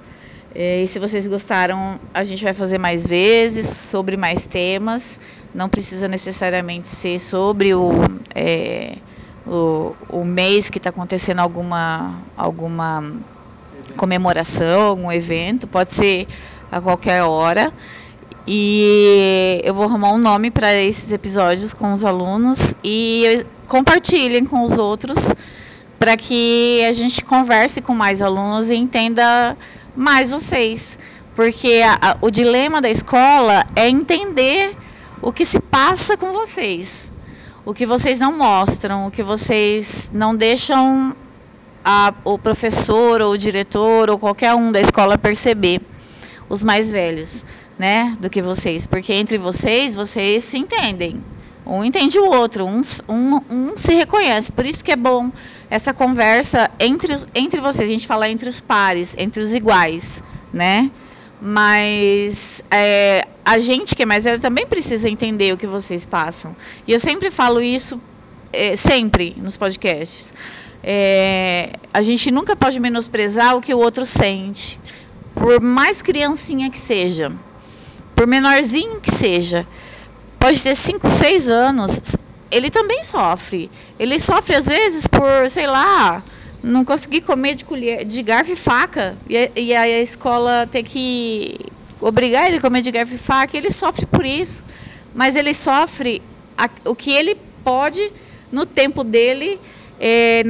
É, 0.56 0.84
e 0.84 0.88
se 0.88 1.00
vocês 1.00 1.26
gostaram, 1.26 2.00
a 2.14 2.24
gente 2.24 2.44
vai 2.44 2.54
fazer 2.54 2.78
mais 2.78 3.08
vezes 3.08 3.68
sobre 3.68 4.16
mais 4.16 4.46
temas. 4.46 5.20
Não 5.54 5.68
precisa 5.68 6.08
necessariamente 6.08 6.88
ser 6.88 7.20
sobre 7.20 7.74
o, 7.74 7.92
é, 8.36 8.98
o, 9.48 9.96
o 10.10 10.24
mês 10.24 10.70
que 10.70 10.78
está 10.78 10.92
acontecendo 10.92 11.40
alguma, 11.40 12.22
alguma 12.38 13.14
comemoração, 13.98 14.84
algum 14.84 15.12
evento. 15.12 15.66
Pode 15.66 15.94
ser 15.94 16.28
a 16.72 16.80
qualquer 16.80 17.24
hora. 17.24 17.74
E 18.46 19.62
eu 19.64 19.74
vou 19.74 19.86
arrumar 19.86 20.12
um 20.12 20.18
nome 20.18 20.52
para 20.52 20.76
esses 20.76 21.12
episódios 21.12 21.74
com 21.74 21.94
os 21.94 22.04
alunos 22.04 22.76
e 22.84 23.44
compartilhem 23.68 24.46
com 24.46 24.64
os 24.64 24.78
outros 24.78 25.34
para 25.98 26.18
que 26.18 26.84
a 26.88 26.92
gente 26.92 27.24
converse 27.24 27.82
com 27.82 27.96
mais 27.96 28.22
alunos 28.22 28.70
e 28.70 28.76
entenda 28.76 29.56
mais 29.96 30.32
vocês. 30.32 30.98
Porque 31.36 31.82
a, 31.84 32.12
a, 32.12 32.18
o 32.22 32.30
dilema 32.30 32.82
da 32.82 32.90
escola 32.90 33.66
é 33.76 33.90
entender 33.90 34.76
o 35.22 35.32
que 35.32 35.46
se 35.46 35.60
passa 35.60 36.16
com 36.16 36.32
vocês. 36.32 37.12
O 37.66 37.74
que 37.74 37.86
vocês 37.86 38.20
não 38.20 38.38
mostram, 38.38 39.08
o 39.08 39.12
que 39.12 39.24
vocês 39.24 40.12
não 40.14 40.36
deixam 40.36 41.16
a, 41.84 42.14
o 42.24 42.38
professor 42.38 43.22
ou 43.22 43.32
o 43.32 43.38
diretor 43.38 44.10
ou 44.10 44.20
qualquer 44.20 44.54
um 44.54 44.72
da 44.72 44.82
escola 44.82 45.18
perceber. 45.18 45.82
Os 46.50 46.64
mais 46.64 46.92
velhos, 46.92 47.44
né? 47.80 48.18
Do 48.20 48.30
que 48.30 48.42
vocês. 48.42 48.86
Porque 48.86 49.14
entre 49.14 49.38
vocês, 49.38 49.96
vocês 49.96 50.44
se 50.44 50.58
entendem. 50.58 51.24
Um 51.66 51.84
entende 51.84 52.20
o 52.20 52.26
outro, 52.26 52.66
um, 52.66 52.82
um, 53.08 53.42
um 53.50 53.78
se 53.78 53.94
reconhece. 53.94 54.52
Por 54.52 54.66
isso 54.66 54.84
que 54.84 54.92
é 54.92 54.98
bom 54.98 55.32
essa 55.74 55.92
conversa 55.92 56.70
entre, 56.80 57.16
entre 57.34 57.60
vocês. 57.60 57.90
A 57.90 57.92
gente 57.92 58.06
fala 58.06 58.30
entre 58.30 58.48
os 58.48 58.62
pares, 58.62 59.16
entre 59.18 59.42
os 59.42 59.56
iguais, 59.56 60.24
né? 60.54 60.92
Mas 61.42 62.64
é, 62.70 63.26
a 63.44 63.58
gente 63.58 63.96
que 63.96 64.04
é 64.04 64.06
mais 64.06 64.24
velho 64.24 64.40
também 64.40 64.68
precisa 64.68 65.10
entender 65.10 65.52
o 65.52 65.58
que 65.58 65.66
vocês 65.66 66.06
passam. 66.06 66.56
E 66.88 66.92
eu 66.92 67.00
sempre 67.00 67.32
falo 67.32 67.60
isso, 67.60 68.00
é, 68.54 68.76
sempre 68.76 69.36
nos 69.36 69.58
podcasts. 69.58 70.32
É, 70.84 71.72
a 71.92 72.04
gente 72.04 72.30
nunca 72.30 72.56
pode 72.56 72.80
menosprezar 72.80 73.58
o 73.58 73.62
que 73.62 73.74
o 73.74 73.80
outro 73.80 74.06
sente, 74.06 74.80
por 75.34 75.60
mais 75.60 76.04
criancinha 76.04 76.70
que 76.70 76.78
seja, 76.78 77.32
por 78.16 78.28
menorzinho 78.28 79.02
que 79.02 79.10
seja. 79.10 79.66
Pode 80.38 80.62
ter 80.62 80.76
5, 80.76 81.10
6 81.10 81.50
anos, 81.50 82.16
ele 82.54 82.70
também 82.70 83.04
sofre. 83.04 83.70
Ele 84.00 84.20
sofre 84.20 84.56
às 84.56 84.68
vezes 84.68 85.08
por, 85.08 85.50
sei 85.50 85.66
lá, 85.66 86.24
não 86.62 86.86
conseguir 86.86 87.22
comer 87.22 87.56
de 87.56 87.66
colher, 87.66 88.06
de 88.06 88.22
garfo 88.22 88.52
e 88.52 88.56
faca. 88.56 89.18
E, 89.28 89.52
e 89.56 89.76
aí 89.76 89.96
a 89.96 90.02
escola 90.02 90.68
tem 90.72 90.84
que 90.84 91.60
obrigar 92.00 92.48
ele 92.48 92.58
a 92.58 92.62
comer 92.62 92.82
de 92.82 92.92
garfo 92.92 93.16
e 93.16 93.18
faca. 93.18 93.58
Ele 93.58 93.72
sofre 93.72 94.06
por 94.06 94.26
isso. 94.26 94.64
Mas 95.16 95.36
ele 95.36 95.54
sofre 95.54 96.22
a, 96.58 96.70
o 96.86 96.96
que 96.96 97.12
ele 97.12 97.36
pode 97.64 98.12
no 98.52 98.66
tempo 98.66 99.04
dele 99.04 99.60
é, 100.00 100.44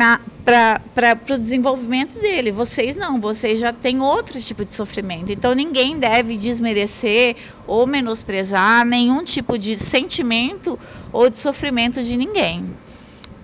para 0.43 1.35
o 1.35 1.37
desenvolvimento 1.37 2.19
dele. 2.19 2.51
Vocês 2.51 2.95
não, 2.95 3.19
vocês 3.19 3.59
já 3.59 3.71
têm 3.71 4.01
outro 4.01 4.39
tipo 4.39 4.65
de 4.65 4.73
sofrimento. 4.73 5.31
Então 5.31 5.53
ninguém 5.53 5.97
deve 5.99 6.37
desmerecer 6.37 7.35
ou 7.65 7.87
menosprezar 7.87 8.85
nenhum 8.85 9.23
tipo 9.23 9.57
de 9.57 9.75
sentimento 9.77 10.77
ou 11.11 11.29
de 11.29 11.37
sofrimento 11.37 12.01
de 12.01 12.17
ninguém. 12.17 12.65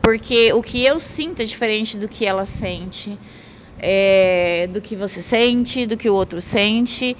Porque 0.01 0.51
o 0.53 0.61
que 0.61 0.83
eu 0.83 0.99
sinto 0.99 1.41
é 1.41 1.45
diferente 1.45 1.97
do 1.97 2.07
que 2.07 2.25
ela 2.25 2.45
sente, 2.45 3.17
é, 3.77 4.67
do 4.71 4.81
que 4.81 4.95
você 4.95 5.21
sente, 5.21 5.85
do 5.85 5.95
que 5.95 6.09
o 6.09 6.13
outro 6.13 6.41
sente. 6.41 7.15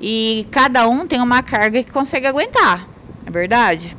E 0.00 0.46
cada 0.50 0.88
um 0.88 1.06
tem 1.06 1.20
uma 1.20 1.42
carga 1.42 1.82
que 1.82 1.90
consegue 1.90 2.26
aguentar, 2.26 2.88
é 3.26 3.30
verdade? 3.30 3.96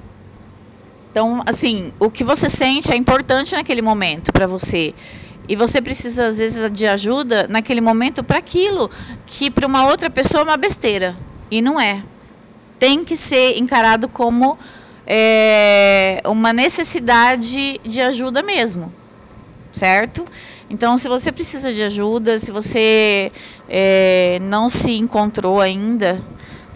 Então, 1.11 1.41
assim, 1.45 1.91
o 1.99 2.09
que 2.09 2.23
você 2.23 2.49
sente 2.49 2.91
é 2.91 2.95
importante 2.95 3.55
naquele 3.55 3.81
momento 3.81 4.31
para 4.31 4.45
você. 4.45 4.93
E 5.47 5.55
você 5.55 5.81
precisa, 5.81 6.27
às 6.27 6.37
vezes, 6.37 6.71
de 6.71 6.85
ajuda 6.85 7.47
naquele 7.49 7.81
momento 7.81 8.23
para 8.23 8.37
aquilo 8.37 8.89
que 9.25 9.49
para 9.49 9.65
uma 9.65 9.87
outra 9.87 10.09
pessoa 10.09 10.41
é 10.41 10.43
uma 10.43 10.57
besteira. 10.57 11.17
E 11.49 11.61
não 11.61 11.79
é. 11.79 12.03
Tem 12.77 13.03
que 13.03 13.17
ser 13.17 13.57
encarado 13.57 14.07
como 14.07 14.57
é, 15.07 16.21
uma 16.27 16.53
necessidade 16.53 17.79
de 17.83 17.99
ajuda 17.99 18.43
mesmo. 18.43 18.93
Certo? 19.71 20.23
Então, 20.69 20.95
se 20.97 21.07
você 21.07 21.31
precisa 21.31 21.73
de 21.73 21.81
ajuda, 21.81 22.37
se 22.37 22.51
você 22.51 23.31
é, 23.67 24.37
não 24.43 24.69
se 24.69 24.91
encontrou 24.91 25.59
ainda, 25.59 26.21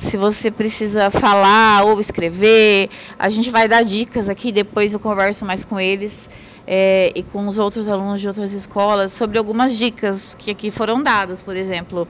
se 0.04 0.18
você 0.18 0.52
precisa 0.52 1.10
falar 1.10 1.86
ou 1.86 2.00
escrever, 2.00 2.90
a 3.18 3.30
gente 3.30 3.50
vai 3.50 3.68
dar 3.68 3.84
dicas 3.84 4.30
aqui, 4.30 4.52
depois 4.52 4.94
eu 4.94 5.00
converso 5.00 5.46
mais 5.46 5.64
com 5.64 5.80
eles 5.80 6.30
é, 6.68 7.12
e 7.16 7.24
com 7.24 7.48
os 7.48 7.58
outros 7.58 7.88
alunos 7.88 8.22
de 8.22 8.28
outras 8.28 8.52
escolas 8.52 9.14
sobre 9.14 9.38
algumas 9.38 9.78
dicas 9.78 10.36
que 10.38 10.52
aqui 10.52 10.72
foram 10.72 11.02
dadas, 11.02 11.42
por 11.42 11.56
exemplo, 11.56 12.08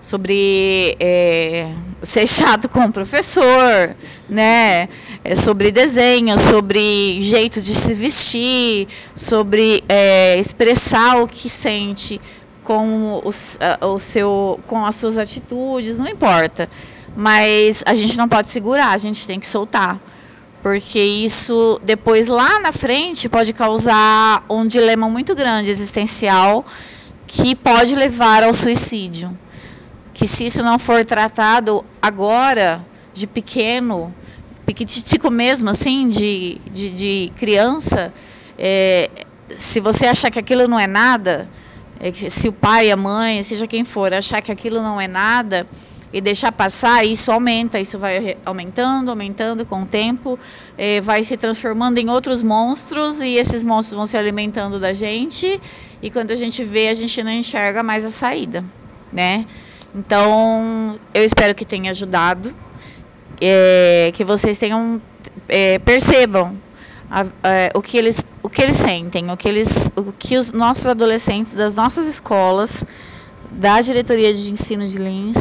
sobre 0.00 0.96
é, 1.00 1.72
ser 2.02 2.26
chato 2.26 2.68
com 2.68 2.84
o 2.84 2.92
professor, 2.92 3.96
né? 4.28 4.88
É, 5.24 5.34
sobre 5.34 5.72
desenho, 5.72 6.38
sobre 6.38 7.20
jeito 7.22 7.60
de 7.60 7.74
se 7.74 7.94
vestir, 7.94 8.88
sobre 9.14 9.82
é, 9.88 10.38
expressar 10.38 11.20
o 11.20 11.26
que 11.26 11.48
sente 11.48 12.20
com, 12.62 13.22
o 13.24 13.98
seu, 13.98 14.60
com 14.66 14.84
as 14.84 14.96
suas 14.96 15.16
atitudes, 15.16 15.98
não 15.98 16.08
importa. 16.08 16.68
Mas 17.16 17.82
a 17.86 17.94
gente 17.94 18.16
não 18.18 18.28
pode 18.28 18.50
segurar, 18.50 18.90
a 18.90 18.98
gente 18.98 19.26
tem 19.26 19.40
que 19.40 19.48
soltar. 19.48 19.98
Porque 20.62 20.98
isso 20.98 21.80
depois 21.82 22.26
lá 22.26 22.60
na 22.60 22.72
frente 22.72 23.28
pode 23.28 23.52
causar 23.52 24.44
um 24.50 24.66
dilema 24.66 25.08
muito 25.08 25.34
grande 25.34 25.70
existencial 25.70 26.64
que 27.26 27.54
pode 27.54 27.94
levar 27.94 28.42
ao 28.42 28.52
suicídio. 28.52 29.36
Que 30.12 30.26
se 30.26 30.44
isso 30.44 30.62
não 30.62 30.78
for 30.78 31.04
tratado 31.04 31.84
agora, 32.02 32.84
de 33.14 33.26
pequeno, 33.26 34.14
piquititico 34.66 35.30
mesmo, 35.30 35.70
assim, 35.70 36.08
de, 36.08 36.58
de, 36.70 36.90
de 36.90 37.32
criança, 37.36 38.12
é, 38.58 39.08
se 39.56 39.80
você 39.80 40.06
achar 40.06 40.30
que 40.30 40.38
aquilo 40.38 40.66
não 40.66 40.78
é 40.78 40.86
nada, 40.86 41.48
é, 42.00 42.12
se 42.12 42.48
o 42.48 42.52
pai, 42.52 42.90
a 42.90 42.96
mãe, 42.96 43.42
seja 43.42 43.66
quem 43.66 43.84
for, 43.84 44.12
achar 44.12 44.42
que 44.42 44.52
aquilo 44.52 44.82
não 44.82 45.00
é 45.00 45.06
nada, 45.06 45.66
e 46.12 46.20
deixar 46.20 46.52
passar, 46.52 47.04
isso 47.04 47.30
aumenta, 47.32 47.80
isso 47.80 47.98
vai 47.98 48.36
aumentando, 48.44 49.10
aumentando 49.10 49.66
com 49.66 49.82
o 49.82 49.86
tempo, 49.86 50.38
eh, 50.78 51.00
vai 51.00 51.24
se 51.24 51.36
transformando 51.36 51.98
em 51.98 52.08
outros 52.08 52.42
monstros 52.42 53.20
e 53.20 53.36
esses 53.36 53.64
monstros 53.64 53.96
vão 53.96 54.06
se 54.06 54.16
alimentando 54.16 54.78
da 54.78 54.92
gente 54.92 55.60
e 56.00 56.10
quando 56.10 56.30
a 56.30 56.36
gente 56.36 56.62
vê, 56.64 56.88
a 56.88 56.94
gente 56.94 57.22
não 57.22 57.32
enxerga 57.32 57.82
mais 57.82 58.04
a 58.04 58.10
saída, 58.10 58.64
né? 59.12 59.46
Então, 59.94 60.94
eu 61.12 61.24
espero 61.24 61.54
que 61.54 61.64
tenha 61.64 61.90
ajudado, 61.90 62.54
é, 63.40 64.10
que 64.14 64.24
vocês 64.24 64.58
tenham 64.58 65.00
é, 65.48 65.78
percebam 65.78 66.56
a, 67.10 67.22
a, 67.22 67.26
o 67.74 67.82
que 67.82 67.96
eles 67.96 68.24
o 68.42 68.48
que 68.48 68.62
eles 68.62 68.76
sentem, 68.76 69.30
o 69.30 69.36
que 69.36 69.48
eles 69.48 69.90
o 69.96 70.12
que 70.12 70.36
os 70.36 70.52
nossos 70.52 70.86
adolescentes 70.86 71.54
das 71.54 71.76
nossas 71.76 72.06
escolas, 72.06 72.84
da 73.50 73.80
diretoria 73.80 74.32
de 74.32 74.52
ensino 74.52 74.86
de 74.86 74.98
Lins 74.98 75.36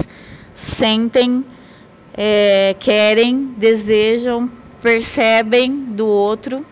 sentem, 0.56 1.46
é, 2.18 2.76
querem, 2.80 3.54
desejam, 3.58 4.50
percebem 4.82 5.76
do 5.76 6.08
outro, 6.08 6.66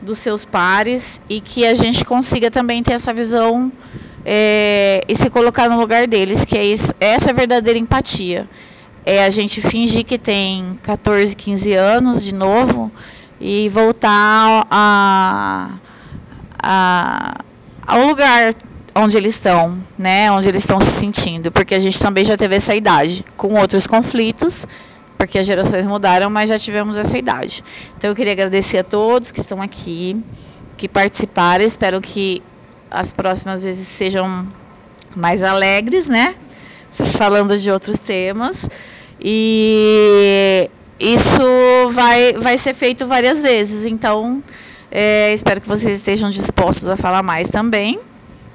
dos 0.00 0.18
seus 0.18 0.44
pares 0.44 1.20
e 1.28 1.40
que 1.40 1.66
a 1.66 1.72
gente 1.72 2.04
consiga 2.04 2.50
também 2.50 2.82
ter 2.82 2.92
essa 2.92 3.12
visão 3.12 3.72
é, 4.24 5.02
e 5.08 5.16
se 5.16 5.30
colocar 5.30 5.68
no 5.68 5.78
lugar 5.80 6.06
deles, 6.06 6.44
que 6.44 6.56
é 6.56 6.64
isso, 6.64 6.92
essa 7.00 7.32
verdadeira 7.32 7.78
empatia. 7.78 8.48
É 9.06 9.24
a 9.24 9.30
gente 9.30 9.60
fingir 9.60 10.04
que 10.04 10.18
tem 10.18 10.78
14, 10.82 11.34
15 11.36 11.72
anos 11.74 12.24
de 12.24 12.34
novo 12.34 12.90
e 13.40 13.68
voltar 13.68 14.66
a, 14.70 15.70
a, 16.58 17.44
ao 17.86 18.06
lugar 18.06 18.54
onde 18.94 19.16
eles 19.16 19.34
estão, 19.34 19.76
né? 19.98 20.30
Onde 20.30 20.48
eles 20.48 20.62
estão 20.62 20.80
se 20.80 20.90
sentindo, 20.90 21.50
porque 21.50 21.74
a 21.74 21.78
gente 21.78 21.98
também 21.98 22.24
já 22.24 22.36
teve 22.36 22.54
essa 22.54 22.74
idade, 22.74 23.24
com 23.36 23.54
outros 23.54 23.86
conflitos, 23.86 24.66
porque 25.18 25.38
as 25.38 25.46
gerações 25.46 25.86
mudaram, 25.86 26.30
mas 26.30 26.48
já 26.48 26.58
tivemos 26.58 26.96
essa 26.96 27.18
idade. 27.18 27.64
Então 27.96 28.10
eu 28.10 28.16
queria 28.16 28.32
agradecer 28.32 28.78
a 28.78 28.84
todos 28.84 29.32
que 29.32 29.40
estão 29.40 29.60
aqui, 29.60 30.16
que 30.76 30.88
participaram. 30.88 31.64
Espero 31.64 32.00
que 32.00 32.42
as 32.90 33.12
próximas 33.12 33.64
vezes 33.64 33.88
sejam 33.88 34.46
mais 35.16 35.42
alegres, 35.42 36.08
né? 36.08 36.34
Falando 36.92 37.58
de 37.58 37.70
outros 37.70 37.98
temas. 37.98 38.68
E 39.20 40.70
isso 41.00 41.42
vai, 41.92 42.34
vai 42.34 42.58
ser 42.58 42.74
feito 42.74 43.06
várias 43.06 43.42
vezes. 43.42 43.84
Então, 43.84 44.42
é, 44.90 45.32
espero 45.32 45.60
que 45.60 45.68
vocês 45.68 45.98
estejam 45.98 46.30
dispostos 46.30 46.88
a 46.88 46.96
falar 46.96 47.22
mais 47.22 47.48
também 47.48 47.98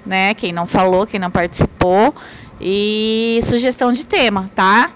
né? 0.10 0.34
Quem 0.34 0.52
não 0.52 0.65
falou, 0.65 1.06
quem 1.06 1.19
não 1.19 1.30
participou. 1.30 2.13
E 2.60 3.39
sugestão 3.43 3.91
de 3.91 4.06
tema, 4.06 4.50
tá? 4.54 4.91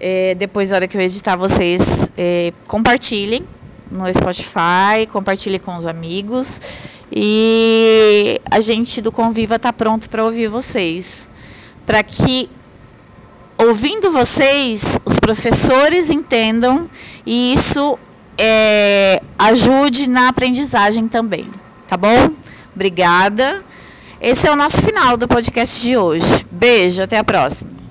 É, 0.00 0.34
depois, 0.34 0.70
na 0.70 0.76
hora 0.76 0.88
que 0.88 0.96
eu 0.96 1.00
editar, 1.00 1.36
vocês 1.36 1.82
é, 2.16 2.52
compartilhem 2.66 3.46
no 3.90 4.12
Spotify, 4.12 5.06
compartilhem 5.12 5.60
com 5.60 5.76
os 5.76 5.86
amigos. 5.86 6.60
E 7.12 8.40
a 8.50 8.58
gente 8.58 9.00
do 9.00 9.12
Conviva 9.12 9.58
tá 9.58 9.72
pronto 9.72 10.08
para 10.08 10.24
ouvir 10.24 10.48
vocês. 10.48 11.28
Para 11.86 12.02
que, 12.02 12.48
ouvindo 13.58 14.10
vocês, 14.10 14.98
os 15.04 15.20
professores 15.20 16.10
entendam 16.10 16.88
e 17.26 17.52
isso 17.52 17.98
é, 18.38 19.22
ajude 19.38 20.08
na 20.08 20.28
aprendizagem 20.28 21.06
também. 21.06 21.46
Tá 21.86 21.96
bom? 21.96 22.30
Obrigada. 22.74 23.62
Esse 24.26 24.48
é 24.48 24.50
o 24.50 24.56
nosso 24.56 24.80
final 24.80 25.18
do 25.18 25.28
podcast 25.28 25.82
de 25.82 25.98
hoje. 25.98 26.46
Beijo, 26.50 27.02
até 27.02 27.18
a 27.18 27.22
próxima. 27.22 27.83